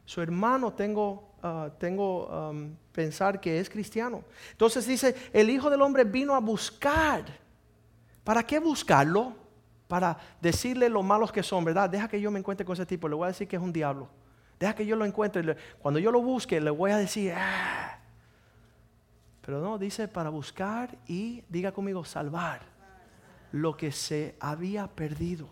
Su 0.06 0.22
hermano 0.22 0.72
tengo, 0.72 1.32
ah, 1.42 1.70
tengo 1.80 2.54
pensar 2.92 3.42
que 3.42 3.60
es 3.60 3.70
cristiano. 3.70 4.24
Entonces 4.52 4.86
dice, 4.86 5.16
el 5.34 5.50
Hijo 5.50 5.72
del 5.72 5.82
Hombre 5.82 6.04
vino 6.04 6.36
a 6.36 6.40
buscar 6.40 7.26
¿Para 8.26 8.42
qué 8.42 8.60
buscarlo? 8.60 9.34
Para 9.88 10.18
decirle 10.42 10.90
lo 10.90 11.04
malos 11.04 11.32
que 11.32 11.44
son, 11.44 11.64
¿verdad? 11.64 11.88
Deja 11.88 12.08
que 12.08 12.20
yo 12.20 12.32
me 12.32 12.40
encuentre 12.40 12.66
con 12.66 12.74
ese 12.74 12.86
tipo, 12.88 13.08
le 13.08 13.14
voy 13.14 13.26
a 13.26 13.28
decir 13.28 13.48
que 13.48 13.56
es 13.56 13.62
un 13.62 13.72
diablo. 13.72 14.10
Deja 14.60 14.74
que 14.74 14.84
yo 14.84 14.96
lo 14.96 15.06
encuentre. 15.06 15.56
Cuando 15.78 16.00
yo 16.00 16.12
lo 16.12 16.22
busque, 16.22 16.60
le 16.60 16.72
voy 16.72 16.90
a 16.90 16.98
decir, 16.98 17.34
ah". 17.38 17.95
Pero 19.46 19.62
no, 19.62 19.78
dice 19.78 20.08
para 20.08 20.32
buscar 20.32 20.98
y, 21.08 21.44
diga 21.50 21.72
conmigo, 21.72 22.04
salvar 22.04 22.62
lo 23.52 23.78
que 23.78 23.92
se 23.92 24.36
había 24.40 24.88
perdido. 24.88 25.48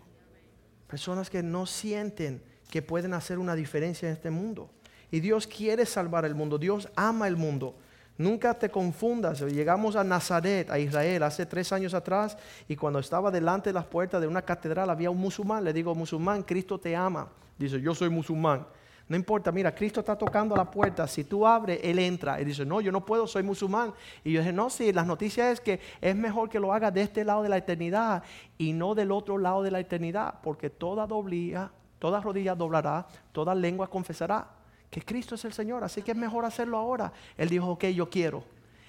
Personas 0.88 1.30
que 1.30 1.44
no 1.44 1.64
sienten 1.64 2.42
que 2.68 2.82
pueden 2.82 3.14
hacer 3.14 3.38
una 3.38 3.54
diferencia 3.54 4.08
en 4.08 4.14
este 4.14 4.30
mundo. 4.30 4.68
Y 5.12 5.20
Dios 5.20 5.46
quiere 5.46 5.86
salvar 5.86 6.24
el 6.24 6.34
mundo, 6.34 6.58
Dios 6.58 6.88
ama 6.96 7.28
el 7.28 7.36
mundo. 7.36 7.76
Nunca 8.18 8.54
te 8.54 8.68
confundas. 8.68 9.40
Llegamos 9.40 9.94
a 9.94 10.02
Nazaret, 10.02 10.70
a 10.70 10.78
Israel, 10.80 11.22
hace 11.22 11.46
tres 11.46 11.72
años 11.72 11.94
atrás, 11.94 12.36
y 12.66 12.74
cuando 12.74 12.98
estaba 12.98 13.30
delante 13.30 13.70
de 13.70 13.74
las 13.74 13.86
puertas 13.86 14.20
de 14.20 14.26
una 14.26 14.42
catedral 14.42 14.90
había 14.90 15.10
un 15.10 15.18
musulmán. 15.18 15.62
Le 15.62 15.72
digo, 15.72 15.94
musulmán, 15.94 16.42
Cristo 16.42 16.78
te 16.78 16.96
ama. 16.96 17.28
Dice, 17.56 17.80
yo 17.80 17.94
soy 17.94 18.08
musulmán. 18.08 18.66
No 19.06 19.16
importa, 19.16 19.52
mira, 19.52 19.74
Cristo 19.74 20.00
está 20.00 20.16
tocando 20.16 20.56
la 20.56 20.70
puerta. 20.70 21.06
Si 21.06 21.24
tú 21.24 21.46
abres, 21.46 21.78
Él 21.82 21.98
entra. 21.98 22.40
Y 22.40 22.44
dice, 22.44 22.64
no, 22.64 22.80
yo 22.80 22.90
no 22.90 23.04
puedo, 23.04 23.26
soy 23.26 23.42
musulmán. 23.42 23.92
Y 24.22 24.32
yo 24.32 24.40
dije, 24.40 24.52
no, 24.52 24.70
sí, 24.70 24.92
las 24.92 25.06
noticias 25.06 25.52
es 25.52 25.60
que 25.60 25.80
es 26.00 26.16
mejor 26.16 26.48
que 26.48 26.58
lo 26.58 26.72
haga 26.72 26.90
de 26.90 27.02
este 27.02 27.24
lado 27.24 27.42
de 27.42 27.50
la 27.50 27.58
eternidad 27.58 28.22
y 28.56 28.72
no 28.72 28.94
del 28.94 29.12
otro 29.12 29.36
lado 29.36 29.62
de 29.62 29.70
la 29.70 29.80
eternidad, 29.80 30.40
porque 30.42 30.70
toda 30.70 31.06
doblía, 31.06 31.70
toda 31.98 32.20
rodilla 32.20 32.54
doblará, 32.54 33.06
toda 33.32 33.54
lengua 33.54 33.88
confesará 33.88 34.48
que 34.94 35.02
Cristo 35.02 35.34
es 35.34 35.44
el 35.44 35.52
Señor, 35.52 35.82
así 35.82 36.02
que 36.02 36.12
es 36.12 36.16
mejor 36.16 36.44
hacerlo 36.44 36.78
ahora. 36.78 37.12
Él 37.36 37.48
dijo, 37.48 37.68
ok, 37.68 37.86
yo 37.86 38.08
quiero. 38.08 38.44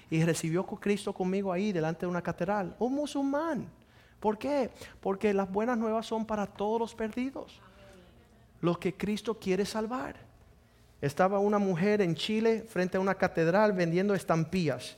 Y 0.08 0.22
recibió 0.22 0.60
a 0.60 0.80
Cristo 0.80 1.12
conmigo 1.12 1.52
ahí 1.52 1.72
delante 1.72 2.02
de 2.02 2.06
una 2.06 2.22
catedral. 2.22 2.76
Un 2.78 2.94
musulmán. 2.94 3.68
¿Por 4.20 4.38
qué? 4.38 4.70
Porque 5.00 5.34
las 5.34 5.50
buenas 5.50 5.76
nuevas 5.76 6.06
son 6.06 6.24
para 6.24 6.46
todos 6.46 6.78
los 6.78 6.94
perdidos. 6.94 7.60
Los 8.66 8.78
que 8.78 8.96
Cristo 8.96 9.38
quiere 9.38 9.64
salvar. 9.64 10.16
Estaba 11.00 11.38
una 11.38 11.56
mujer 11.56 12.02
en 12.02 12.16
Chile 12.16 12.66
frente 12.68 12.96
a 12.96 13.00
una 13.00 13.14
catedral 13.14 13.72
vendiendo 13.72 14.12
estampillas. 14.12 14.96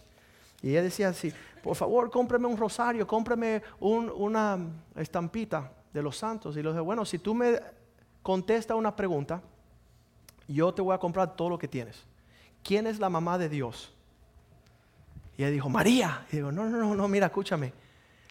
Y 0.62 0.70
ella 0.70 0.82
decía 0.82 1.10
así, 1.10 1.34
por 1.62 1.76
favor, 1.76 2.10
cómprame 2.10 2.46
un 2.46 2.56
rosario, 2.56 3.06
cómprame 3.06 3.62
una 3.78 4.58
estampita 4.96 5.70
de 5.92 6.00
los 6.00 6.16
santos. 6.16 6.56
Y 6.56 6.62
le 6.62 6.70
dije, 6.70 6.80
bueno, 6.80 7.04
si 7.04 7.18
tú 7.18 7.34
me 7.34 7.60
contestas 8.22 8.74
una 8.74 8.96
pregunta, 8.96 9.42
yo 10.46 10.72
te 10.72 10.80
voy 10.80 10.94
a 10.94 10.98
comprar 10.98 11.36
todo 11.36 11.50
lo 11.50 11.58
que 11.58 11.68
tienes. 11.68 12.06
¿Quién 12.62 12.86
es 12.86 12.98
la 12.98 13.10
mamá 13.10 13.36
de 13.36 13.50
Dios? 13.50 13.92
Y 15.36 15.42
ella 15.42 15.52
dijo, 15.52 15.68
María. 15.68 16.24
Y 16.32 16.36
digo, 16.36 16.50
no, 16.50 16.64
no, 16.70 16.78
no, 16.78 16.94
no, 16.94 17.06
mira, 17.06 17.26
escúchame. 17.26 17.74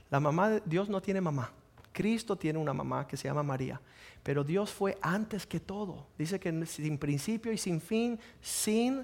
La 0.10 0.20
mamá 0.20 0.50
de 0.50 0.64
Dios 0.66 0.90
no 0.90 1.00
tiene 1.00 1.22
mamá. 1.22 1.52
Cristo 1.98 2.36
tiene 2.36 2.60
una 2.60 2.74
mamá 2.74 3.08
que 3.08 3.18
se 3.18 3.28
llama 3.28 3.42
María. 3.42 3.82
Pero 4.22 4.44
Dios 4.44 4.70
fue 4.70 5.00
antes 5.02 5.48
que 5.48 5.60
todo. 5.60 6.06
Dice 6.16 6.40
que 6.40 6.64
sin 6.68 7.00
principio 7.00 7.52
y 7.52 7.58
sin 7.58 7.82
fin, 7.82 8.20
sin, 8.40 9.04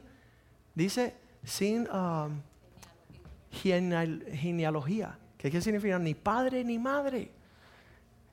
dice, 0.75 1.15
sin 1.43 1.89
um, 1.89 2.39
genealogía. 3.51 5.17
¿Qué 5.39 5.59
significa? 5.59 5.97
Ni 5.97 6.13
padre 6.13 6.63
ni 6.63 6.77
madre. 6.77 7.31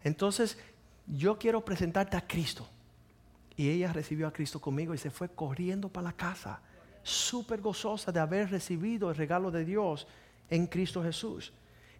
Entonces, 0.04 0.58
yo 1.06 1.38
quiero 1.38 1.64
presentarte 1.64 2.18
a 2.18 2.26
Cristo. 2.26 2.68
Y 3.56 3.70
ella 3.70 3.94
recibió 3.94 4.28
a 4.28 4.32
Cristo 4.32 4.60
conmigo 4.60 4.92
y 4.92 4.98
se 4.98 5.10
fue 5.10 5.30
corriendo 5.30 5.88
para 5.88 6.08
la 6.08 6.12
casa. 6.12 6.60
súper 7.02 7.62
gozosa 7.62 8.12
de 8.12 8.20
haber 8.20 8.50
recibido 8.50 9.08
el 9.08 9.16
regalo 9.16 9.50
de 9.50 9.64
Dios 9.64 10.06
en 10.50 10.66
Cristo 10.66 11.02
Jesús. 11.02 11.50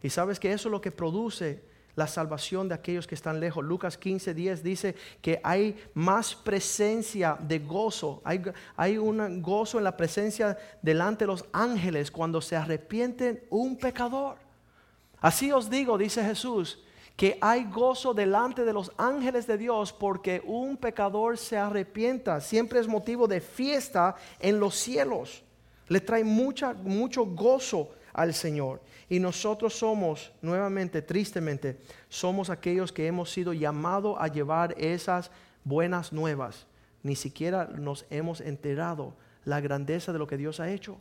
Y 0.03 0.11
sabes 0.11 0.39
que 0.39 0.53
eso 0.53 0.69
es 0.69 0.73
lo 0.73 0.83
que 0.83 0.91
produce 0.91 1.70
la 2.01 2.07
salvación 2.07 2.67
de 2.67 2.75
aquellos 2.75 3.07
que 3.07 3.15
están 3.15 3.41
lejos. 3.41 3.63
Lucas 3.63 3.99
15, 3.99 4.33
10 4.33 4.63
dice 4.63 4.95
que 5.21 5.39
hay 5.45 5.77
más 5.93 6.35
presencia 6.35 7.37
de 7.39 7.59
gozo. 7.59 8.23
Hay, 8.25 8.43
hay 8.75 8.97
un 8.97 9.43
gozo 9.43 9.77
en 9.77 9.85
la 9.85 9.99
presencia 9.99 10.57
delante 10.81 11.25
de 11.25 11.27
los 11.27 11.45
ángeles 11.53 12.11
cuando 12.11 12.41
se 12.41 12.57
arrepienten 12.57 13.45
un 13.51 13.77
pecador. 13.77 14.39
Así 15.21 15.53
os 15.53 15.69
digo, 15.69 15.99
dice 15.99 16.25
Jesús, 16.25 16.83
que 17.17 17.37
hay 17.43 17.65
gozo 17.65 18.15
delante 18.15 18.65
de 18.65 18.73
los 18.73 18.91
ángeles 18.97 19.47
de 19.47 19.59
Dios 19.59 19.93
porque 19.93 20.41
un 20.47 20.79
pecador 20.79 21.37
se 21.37 21.59
arrepienta. 21.59 22.41
Siempre 22.41 22.81
es 22.81 22.89
motivo 22.89 23.29
de 23.29 23.43
fiesta 23.43 24.17
en 24.39 24.59
los 24.59 24.75
cielos. 24.75 25.43
Le 25.89 26.01
trae 26.01 26.25
mucha, 26.25 26.73
mucho 26.73 27.27
gozo 27.27 27.91
al 28.15 28.33
Señor. 28.33 28.81
Y 29.11 29.19
nosotros 29.19 29.75
somos, 29.75 30.33
nuevamente, 30.41 31.03
tristemente, 31.03 31.81
somos 32.09 32.49
aquellos 32.49 32.93
que 32.93 33.09
hemos 33.09 33.33
sido 33.33 33.53
llamados 33.53 34.17
a 34.21 34.29
llevar 34.29 34.73
esas 34.79 35.33
buenas 35.65 36.13
nuevas. 36.13 36.69
Ni 37.03 37.17
siquiera 37.17 37.65
nos 37.67 38.07
hemos 38.09 38.41
enterado 38.41 39.15
la 39.45 39.61
grandeza 39.61 40.13
de 40.13 40.21
lo 40.21 40.29
que 40.29 40.37
Dios 40.37 40.61
ha 40.61 40.71
hecho. 40.71 40.97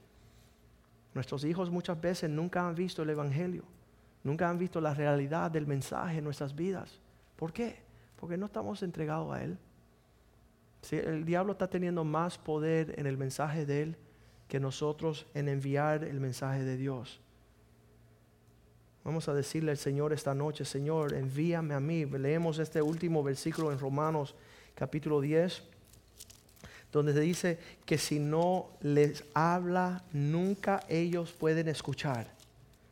Nuestros 1.13 1.43
hijos 1.43 1.69
muchas 1.69 2.01
veces 2.01 2.31
nunca 2.31 2.67
han 2.67 2.73
visto 2.73 3.03
el 3.03 3.11
Evangelio, 3.11 3.63
nunca 4.23 4.49
han 4.49 4.57
visto 4.57 4.81
la 4.81 4.95
realidad 4.95 5.51
del 5.51 5.67
mensaje 5.67 6.17
en 6.17 6.23
nuestras 6.23 6.55
vidas. 6.55 6.99
¿Por 7.35 7.53
qué? 7.53 7.77
Porque 8.15 8.37
no 8.37 8.47
estamos 8.47 8.81
entregados 8.81 9.31
a 9.31 9.43
Él. 9.43 9.55
El 10.89 11.25
diablo 11.25 11.51
está 11.51 11.67
teniendo 11.67 12.03
más 12.03 12.39
poder 12.39 12.95
en 12.97 13.05
el 13.05 13.17
mensaje 13.17 13.67
de 13.67 13.83
Él 13.83 13.97
que 14.47 14.59
nosotros 14.59 15.27
en 15.35 15.47
enviar 15.47 16.03
el 16.03 16.19
mensaje 16.19 16.63
de 16.63 16.75
Dios. 16.75 17.21
Vamos 19.03 19.29
a 19.29 19.33
decirle 19.33 19.71
al 19.71 19.77
Señor 19.77 20.12
esta 20.12 20.35
noche, 20.35 20.65
Señor, 20.65 21.13
envíame 21.13 21.73
a 21.73 21.79
mí. 21.79 22.05
Leemos 22.05 22.59
este 22.59 22.81
último 22.81 23.23
versículo 23.23 23.71
en 23.71 23.79
Romanos 23.79 24.35
capítulo 24.75 25.21
10, 25.21 25.63
donde 26.91 27.13
se 27.13 27.21
dice 27.21 27.59
que 27.85 27.97
si 27.97 28.19
no 28.19 28.67
les 28.81 29.23
habla, 29.33 30.03
nunca 30.12 30.81
ellos 30.89 31.31
pueden 31.31 31.69
escuchar. 31.69 32.33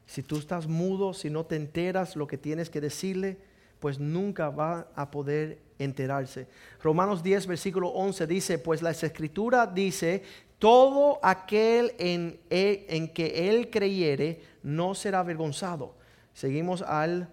Si 0.06 0.24
tú 0.24 0.38
estás 0.38 0.68
mudo, 0.68 1.14
si 1.14 1.30
no 1.30 1.46
te 1.46 1.58
enteras 1.58 2.16
lo 2.16 2.26
que 2.26 2.38
tienes 2.38 2.70
que 2.70 2.80
decirle, 2.80 3.38
pues 3.80 4.00
nunca 4.00 4.50
va 4.50 4.88
a 4.96 5.12
poder 5.12 5.60
enterarse. 5.78 6.48
Romanos 6.82 7.22
10, 7.22 7.48
versículo 7.48 7.90
11 7.90 8.28
dice, 8.28 8.60
pues 8.60 8.82
la 8.82 8.92
escritura 8.92 9.68
dice, 9.68 10.24
todo 10.60 11.20
aquel 11.22 11.94
en, 12.00 12.40
en 12.50 13.08
que 13.10 13.50
él 13.50 13.70
creyere 13.70 14.42
no 14.64 14.96
será 14.96 15.20
avergonzado. 15.20 15.96
Seguimos 16.34 16.82
al 16.82 17.30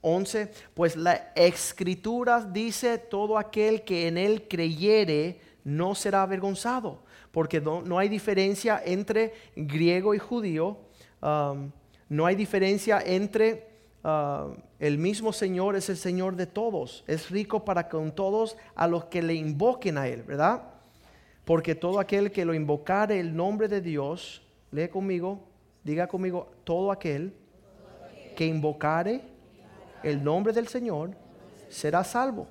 11, 0.00 0.42
um, 0.42 0.48
pues 0.74 0.96
la 0.96 1.32
escritura 1.34 2.40
dice, 2.40 2.98
todo 2.98 3.38
aquel 3.38 3.82
que 3.82 4.08
en 4.08 4.18
él 4.18 4.46
creyere 4.48 5.40
no 5.64 5.94
será 5.94 6.22
avergonzado, 6.22 7.02
porque 7.32 7.60
no, 7.60 7.98
hay 7.98 8.08
diferencia 8.08 8.80
entre 8.84 9.34
griego 9.54 10.14
y 10.14 10.18
judío, 10.18 10.78
um, 11.22 11.70
no 12.08 12.26
hay 12.26 12.36
diferencia 12.36 13.02
entre 13.04 13.66
uh, 14.04 14.54
el 14.78 14.98
mismo 14.98 15.32
Señor 15.32 15.76
es 15.76 15.88
el 15.88 15.96
Señor 15.96 16.36
de 16.36 16.46
todos, 16.46 17.04
es 17.06 17.30
rico 17.30 17.64
para 17.64 17.88
con 17.88 18.12
todos 18.14 18.56
a 18.74 18.86
los 18.86 19.06
que 19.06 19.22
le 19.22 19.34
invoquen 19.34 19.98
a 19.98 20.06
Él, 20.06 20.22
¿verdad? 20.22 20.75
Porque 21.46 21.76
todo 21.76 22.00
aquel 22.00 22.32
que 22.32 22.44
lo 22.44 22.54
invocare 22.54 23.20
el 23.20 23.34
nombre 23.34 23.68
de 23.68 23.80
Dios, 23.80 24.42
lee 24.72 24.88
conmigo, 24.88 25.38
diga 25.84 26.08
conmigo, 26.08 26.50
todo 26.64 26.90
aquel 26.90 27.32
que 28.34 28.44
invocare 28.44 29.20
el 30.02 30.24
nombre 30.24 30.52
del 30.52 30.66
Señor 30.66 31.12
será 31.68 32.02
salvo. 32.02 32.48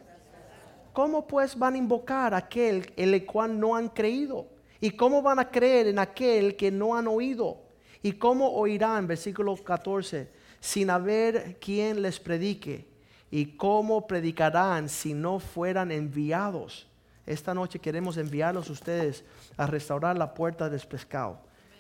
¿Cómo 0.93 1.27
pues 1.27 1.59
van 1.59 1.73
a 1.73 1.77
invocar 1.77 2.33
a 2.33 2.37
aquel 2.37 2.89
en 2.95 3.13
el 3.13 3.25
cual 3.25 3.59
no 3.59 3.75
han 3.75 3.89
creído? 3.89 4.47
¿Y 4.79 4.91
cómo 4.91 5.21
van 5.21 5.39
a 5.39 5.51
creer 5.51 5.87
en 5.87 5.99
aquel 5.99 6.55
que 6.55 6.71
no 6.71 6.95
han 6.95 7.09
oído? 7.09 7.57
¿Y 8.01 8.13
cómo 8.13 8.47
oirán, 8.53 9.07
versículo 9.07 9.57
14, 9.57 10.29
sin 10.61 10.89
haber 10.89 11.59
quien 11.59 12.01
les 12.01 12.17
predique? 12.17 12.87
¿Y 13.29 13.57
cómo 13.57 14.07
predicarán 14.07 14.87
si 14.87 15.13
no 15.13 15.39
fueran 15.39 15.91
enviados? 15.91 16.87
Esta 17.25 17.53
noche 17.53 17.79
queremos 17.79 18.17
enviarlos 18.17 18.69
a 18.69 18.73
ustedes 18.73 19.23
a 19.57 19.65
restaurar 19.65 20.17
la 20.17 20.33
puerta 20.33 20.69
del 20.69 20.81
pescado. 20.81 21.39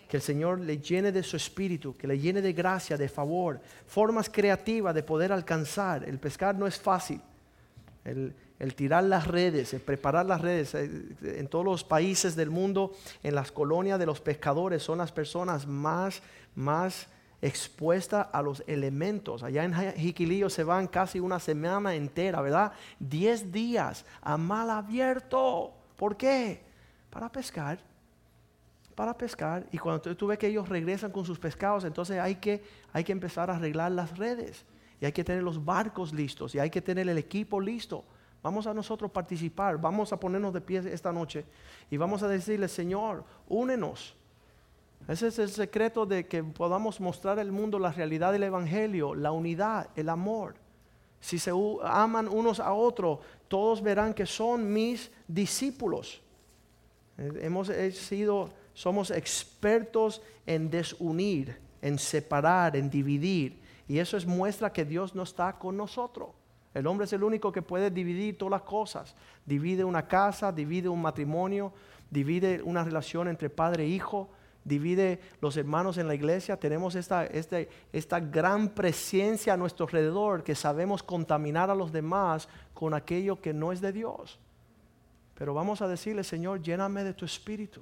Que 0.09 0.17
el 0.17 0.23
Señor 0.23 0.59
le 0.59 0.77
llene 0.77 1.11
de 1.11 1.23
su 1.23 1.35
espíritu, 1.35 1.95
que 1.95 2.07
le 2.07 2.19
llene 2.19 2.41
de 2.41 2.53
gracia, 2.53 2.97
de 2.97 3.09
favor, 3.09 3.59
formas 3.87 4.29
creativas 4.29 4.93
de 4.93 5.03
poder 5.03 5.31
alcanzar. 5.31 6.03
El 6.03 6.19
pescar 6.19 6.55
no 6.55 6.67
es 6.67 6.79
fácil. 6.79 7.21
El, 8.03 8.33
tirar 8.75 9.03
las 9.03 9.27
redes, 9.27 9.73
el 9.73 9.81
preparar 9.81 10.25
las 10.25 10.41
redes. 10.41 10.75
Eh, 10.75 11.15
en 11.21 11.47
todos 11.47 11.65
los 11.65 11.83
países 11.83 12.35
del 12.35 12.51
mundo, 12.51 12.93
en 13.23 13.35
las 13.35 13.51
colonias 13.51 13.99
de 13.99 14.05
los 14.05 14.21
pescadores, 14.21 14.83
son 14.83 14.99
las 14.99 15.11
personas 15.11 15.65
más, 15.65 16.21
más 16.53 17.07
expuesta 17.45 18.21
a 18.21 18.41
los 18.41 18.63
elementos. 18.65 19.43
Allá 19.43 19.63
en 19.63 19.73
Jiquilillo 19.93 20.49
se 20.49 20.63
van 20.63 20.87
casi 20.87 21.19
una 21.19 21.39
semana 21.39 21.93
entera, 21.93 22.41
¿verdad? 22.41 22.71
Diez 22.99 23.51
días 23.51 24.05
a 24.21 24.35
mal 24.37 24.69
abierto. 24.69 25.73
¿Por 25.95 26.17
qué? 26.17 26.63
Para 27.09 27.31
pescar. 27.31 27.79
Para 28.95 29.15
pescar. 29.15 29.65
Y 29.71 29.77
cuando 29.77 30.15
tú 30.15 30.27
ves 30.27 30.39
que 30.39 30.47
ellos 30.47 30.67
regresan 30.67 31.11
con 31.11 31.23
sus 31.23 31.37
pescados, 31.37 31.83
entonces 31.83 32.19
hay 32.19 32.35
que, 32.35 32.63
hay 32.91 33.03
que 33.03 33.11
empezar 33.11 33.51
a 33.51 33.57
arreglar 33.57 33.91
las 33.91 34.17
redes. 34.17 34.65
Y 34.99 35.05
hay 35.05 35.11
que 35.11 35.23
tener 35.23 35.43
los 35.43 35.63
barcos 35.63 36.13
listos. 36.13 36.55
Y 36.55 36.59
hay 36.59 36.71
que 36.71 36.81
tener 36.81 37.07
el 37.07 37.17
equipo 37.17 37.61
listo. 37.61 38.03
Vamos 38.41 38.65
a 38.65 38.73
nosotros 38.73 39.11
participar. 39.11 39.79
Vamos 39.79 40.11
a 40.11 40.19
ponernos 40.19 40.53
de 40.53 40.61
pie 40.61 40.81
esta 40.91 41.11
noche. 41.11 41.45
Y 41.91 41.97
vamos 41.97 42.23
a 42.23 42.27
decirle, 42.27 42.67
Señor, 42.67 43.23
únenos 43.47 44.15
ese 45.07 45.27
es 45.27 45.37
el 45.37 45.49
secreto 45.49 46.05
de 46.05 46.25
que 46.27 46.43
podamos 46.43 46.99
mostrar 46.99 47.37
al 47.39 47.51
mundo 47.51 47.77
la 47.77 47.91
realidad 47.91 48.31
del 48.31 48.43
Evangelio, 48.43 49.13
la 49.13 49.31
unidad, 49.31 49.89
el 49.95 50.09
amor. 50.09 50.55
Si 51.19 51.37
se 51.37 51.51
aman 51.83 52.27
unos 52.27 52.59
a 52.59 52.73
otros, 52.73 53.19
todos 53.47 53.81
verán 53.81 54.13
que 54.13 54.25
son 54.25 54.71
mis 54.71 55.11
discípulos. 55.27 56.21
Eh, 57.17 57.31
hemos 57.41 57.67
sido, 57.93 58.49
somos 58.73 59.11
expertos 59.11 60.21
en 60.45 60.69
desunir, 60.69 61.57
en 61.81 61.99
separar, 61.99 62.75
en 62.75 62.89
dividir. 62.89 63.61
Y 63.87 63.99
eso 63.99 64.17
es 64.17 64.25
muestra 64.25 64.73
que 64.73 64.85
Dios 64.85 65.13
no 65.13 65.23
está 65.23 65.53
con 65.53 65.77
nosotros. 65.77 66.29
El 66.73 66.87
hombre 66.87 67.05
es 67.05 67.13
el 67.13 67.23
único 67.23 67.51
que 67.51 67.61
puede 67.61 67.91
dividir 67.91 68.37
todas 68.37 68.51
las 68.51 68.61
cosas. 68.63 69.15
Divide 69.45 69.83
una 69.83 70.07
casa, 70.07 70.51
divide 70.51 70.89
un 70.89 71.01
matrimonio, 71.01 71.71
divide 72.09 72.61
una 72.63 72.83
relación 72.83 73.27
entre 73.27 73.49
padre 73.49 73.83
e 73.83 73.87
hijo 73.87 74.29
divide 74.65 75.19
los 75.41 75.55
hermanos 75.55 75.97
en 75.97 76.07
la 76.07 76.15
iglesia, 76.15 76.57
tenemos 76.57 76.95
esta, 76.95 77.25
este, 77.27 77.69
esta 77.93 78.19
gran 78.19 78.69
presencia 78.69 79.53
a 79.53 79.57
nuestro 79.57 79.85
alrededor 79.85 80.43
que 80.43 80.55
sabemos 80.55 81.03
contaminar 81.03 81.69
a 81.69 81.75
los 81.75 81.93
demás 81.93 82.49
con 82.73 82.93
aquello 82.93 83.39
que 83.39 83.53
no 83.53 83.71
es 83.71 83.79
de 83.79 83.93
Dios. 83.93 84.39
Pero 85.35 85.53
vamos 85.53 85.81
a 85.81 85.87
decirle, 85.87 86.23
Señor, 86.23 86.61
lléname 86.61 87.03
de 87.03 87.13
tu 87.13 87.25
espíritu. 87.25 87.81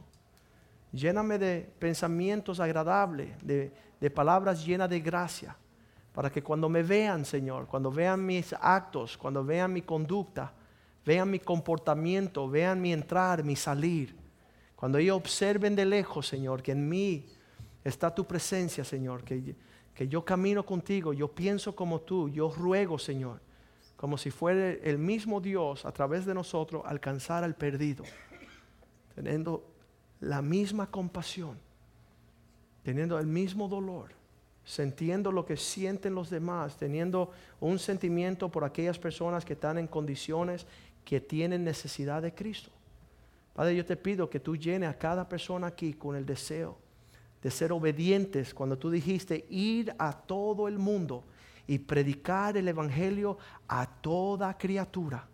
Lléname 0.92 1.40
de 1.40 1.72
pensamientos 1.80 2.60
agradables, 2.60 3.30
de, 3.42 3.72
de 4.00 4.10
palabras 4.10 4.64
llenas 4.66 4.90
de 4.90 5.00
gracia. 5.00 5.56
Para 6.14 6.30
que 6.30 6.44
cuando 6.44 6.68
me 6.68 6.84
vean, 6.84 7.26
Señor, 7.26 7.66
cuando 7.66 7.92
vean 7.92 8.24
mis 8.24 8.54
actos, 8.60 9.18
cuando 9.18 9.44
vean 9.44 9.72
mi 9.72 9.84
conducta, 9.84 10.52
vean 11.06 11.32
mi 11.32 11.40
comportamiento, 11.40 12.50
vean 12.50 12.82
mi 12.82 12.92
entrar, 12.92 13.44
mi 13.44 13.56
salir, 13.56 14.23
cuando 14.84 14.98
ellos 14.98 15.16
observen 15.16 15.78
de 15.78 15.86
lejos, 15.86 16.28
Señor, 16.28 16.62
que 16.62 16.74
en 16.74 16.90
mí 16.90 17.26
está 17.86 18.14
tu 18.14 18.26
presencia, 18.26 18.84
Señor, 18.84 19.24
que, 19.24 19.56
que 19.94 20.10
yo 20.10 20.26
camino 20.26 20.66
contigo, 20.66 21.14
yo 21.14 21.30
pienso 21.30 21.74
como 21.74 22.02
tú, 22.02 22.28
yo 22.28 22.52
ruego, 22.52 23.00
Señor, 23.00 23.40
como 23.96 24.18
si 24.18 24.30
fuera 24.30 24.72
el 24.72 24.98
mismo 24.98 25.40
Dios 25.40 25.86
a 25.86 25.94
través 25.94 26.26
de 26.26 26.34
nosotros 26.34 26.84
alcanzar 26.86 27.46
al 27.46 27.56
perdido, 27.56 28.04
teniendo 29.16 29.66
la 30.20 30.42
misma 30.42 30.92
compasión, 30.92 31.58
teniendo 32.84 33.18
el 33.18 33.28
mismo 33.28 33.70
dolor, 33.70 34.10
sintiendo 34.66 35.32
lo 35.32 35.46
que 35.46 35.56
sienten 35.56 36.14
los 36.14 36.30
demás, 36.30 36.76
teniendo 36.76 37.32
un 37.62 37.80
sentimiento 37.80 38.50
por 38.50 38.66
aquellas 38.66 39.00
personas 39.00 39.46
que 39.46 39.54
están 39.54 39.78
en 39.78 39.88
condiciones 39.88 40.68
que 41.06 41.22
tienen 41.22 41.64
necesidad 41.64 42.22
de 42.22 42.36
Cristo. 42.36 42.70
Padre, 43.54 43.76
yo 43.76 43.86
te 43.86 43.96
pido 43.96 44.30
que 44.30 44.40
tú 44.40 44.58
llenes 44.58 44.90
a 44.90 44.98
cada 44.98 45.30
persona 45.30 45.68
aquí 45.68 45.94
con 45.94 46.16
el 46.16 46.26
deseo 46.26 46.78
de 47.44 47.52
ser 47.52 47.74
obedientes 47.74 48.54
cuando 48.54 48.78
tú 48.78 48.90
dijiste 48.90 49.46
ir 49.50 49.94
a 50.00 50.14
todo 50.14 50.68
el 50.68 50.80
mundo 50.80 51.26
y 51.68 51.78
predicar 51.78 52.56
el 52.58 52.68
Evangelio 52.68 53.38
a 53.68 53.86
toda 53.86 54.58
criatura. 54.58 55.28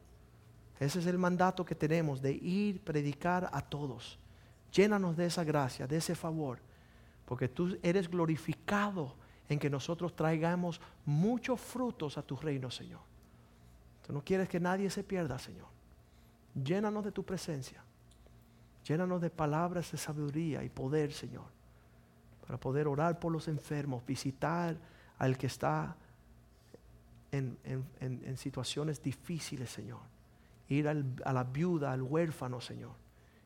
Ese 0.79 0.99
es 0.99 1.05
el 1.05 1.17
mandato 1.17 1.63
que 1.63 1.75
tenemos 1.75 2.21
de 2.21 2.33
ir, 2.33 2.81
predicar 2.81 3.49
a 3.53 3.61
todos. 3.61 4.17
Llénanos 4.71 5.17
de 5.17 5.25
esa 5.25 5.43
gracia, 5.43 5.87
de 5.87 5.97
ese 5.97 6.15
favor, 6.15 6.59
porque 7.25 7.47
tú 7.47 7.77
eres 7.83 8.09
glorificado 8.09 9.15
en 9.47 9.59
que 9.59 9.69
nosotros 9.69 10.15
traigamos 10.15 10.81
muchos 11.05 11.59
frutos 11.59 12.17
a 12.17 12.23
tu 12.23 12.35
reino, 12.35 12.71
Señor. 12.71 13.01
Tú 14.05 14.13
no 14.13 14.23
quieres 14.23 14.49
que 14.49 14.59
nadie 14.59 14.89
se 14.89 15.03
pierda, 15.03 15.37
Señor. 15.37 15.67
Llénanos 16.55 17.03
de 17.03 17.11
tu 17.11 17.23
presencia. 17.23 17.83
Llénanos 18.89 19.21
de 19.21 19.29
palabras 19.29 19.91
de 19.91 19.99
sabiduría 19.99 20.63
y 20.63 20.69
poder, 20.69 21.13
Señor, 21.13 21.45
para 22.41 22.59
poder 22.59 22.87
orar 22.87 23.19
por 23.19 23.31
los 23.31 23.47
enfermos, 23.47 24.03
visitar 24.03 24.75
al 25.19 25.37
que 25.37 25.45
está 25.45 25.95
en, 27.31 28.35
situaciones 28.35 28.99
difíciles, 29.03 29.69
Señor. 29.69 29.99
Ir 30.69 30.87
a 30.87 31.33
la 31.33 31.43
viuda, 31.43 31.91
al 31.91 32.01
huérfano, 32.01 32.59
Señor. 32.59 32.93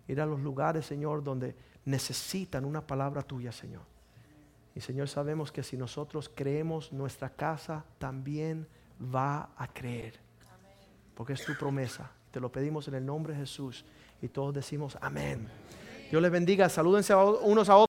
Ir 0.08 0.22
a 0.22 0.26
los 0.26 0.40
lugares, 0.40 0.86
Señor, 0.86 1.22
donde 1.22 1.58
necesitan 1.84 2.64
una 2.64 2.88
palabra 2.88 3.22
tuya, 3.22 3.52
Señor. 3.52 3.84
Y 4.74 4.80
Señor, 4.80 5.10
sabemos 5.10 5.52
que 5.52 5.62
si 5.62 5.76
nosotros 5.76 6.32
creemos, 6.34 6.94
nuestra 6.94 7.30
casa 7.30 7.84
también 7.98 8.66
va 9.14 9.50
a 9.58 9.68
creer. 9.68 10.22
Porque 11.14 11.34
es 11.34 11.44
tu 11.44 11.54
promesa. 11.58 12.10
Te 12.32 12.40
lo 12.40 12.50
pedimos 12.50 12.88
en 12.88 12.94
el 12.94 13.06
nombre 13.06 13.34
de 13.34 13.40
Jesús. 13.42 13.84
Y 14.24 14.30
todos 14.30 14.54
decimos 14.54 14.98
amén. 15.02 15.50
Dios 16.10 16.22
les 16.22 16.32
bendiga. 16.32 16.70
Salúdense 16.70 17.14
unos 17.14 17.68
a 17.68 17.76
otros. 17.76 17.82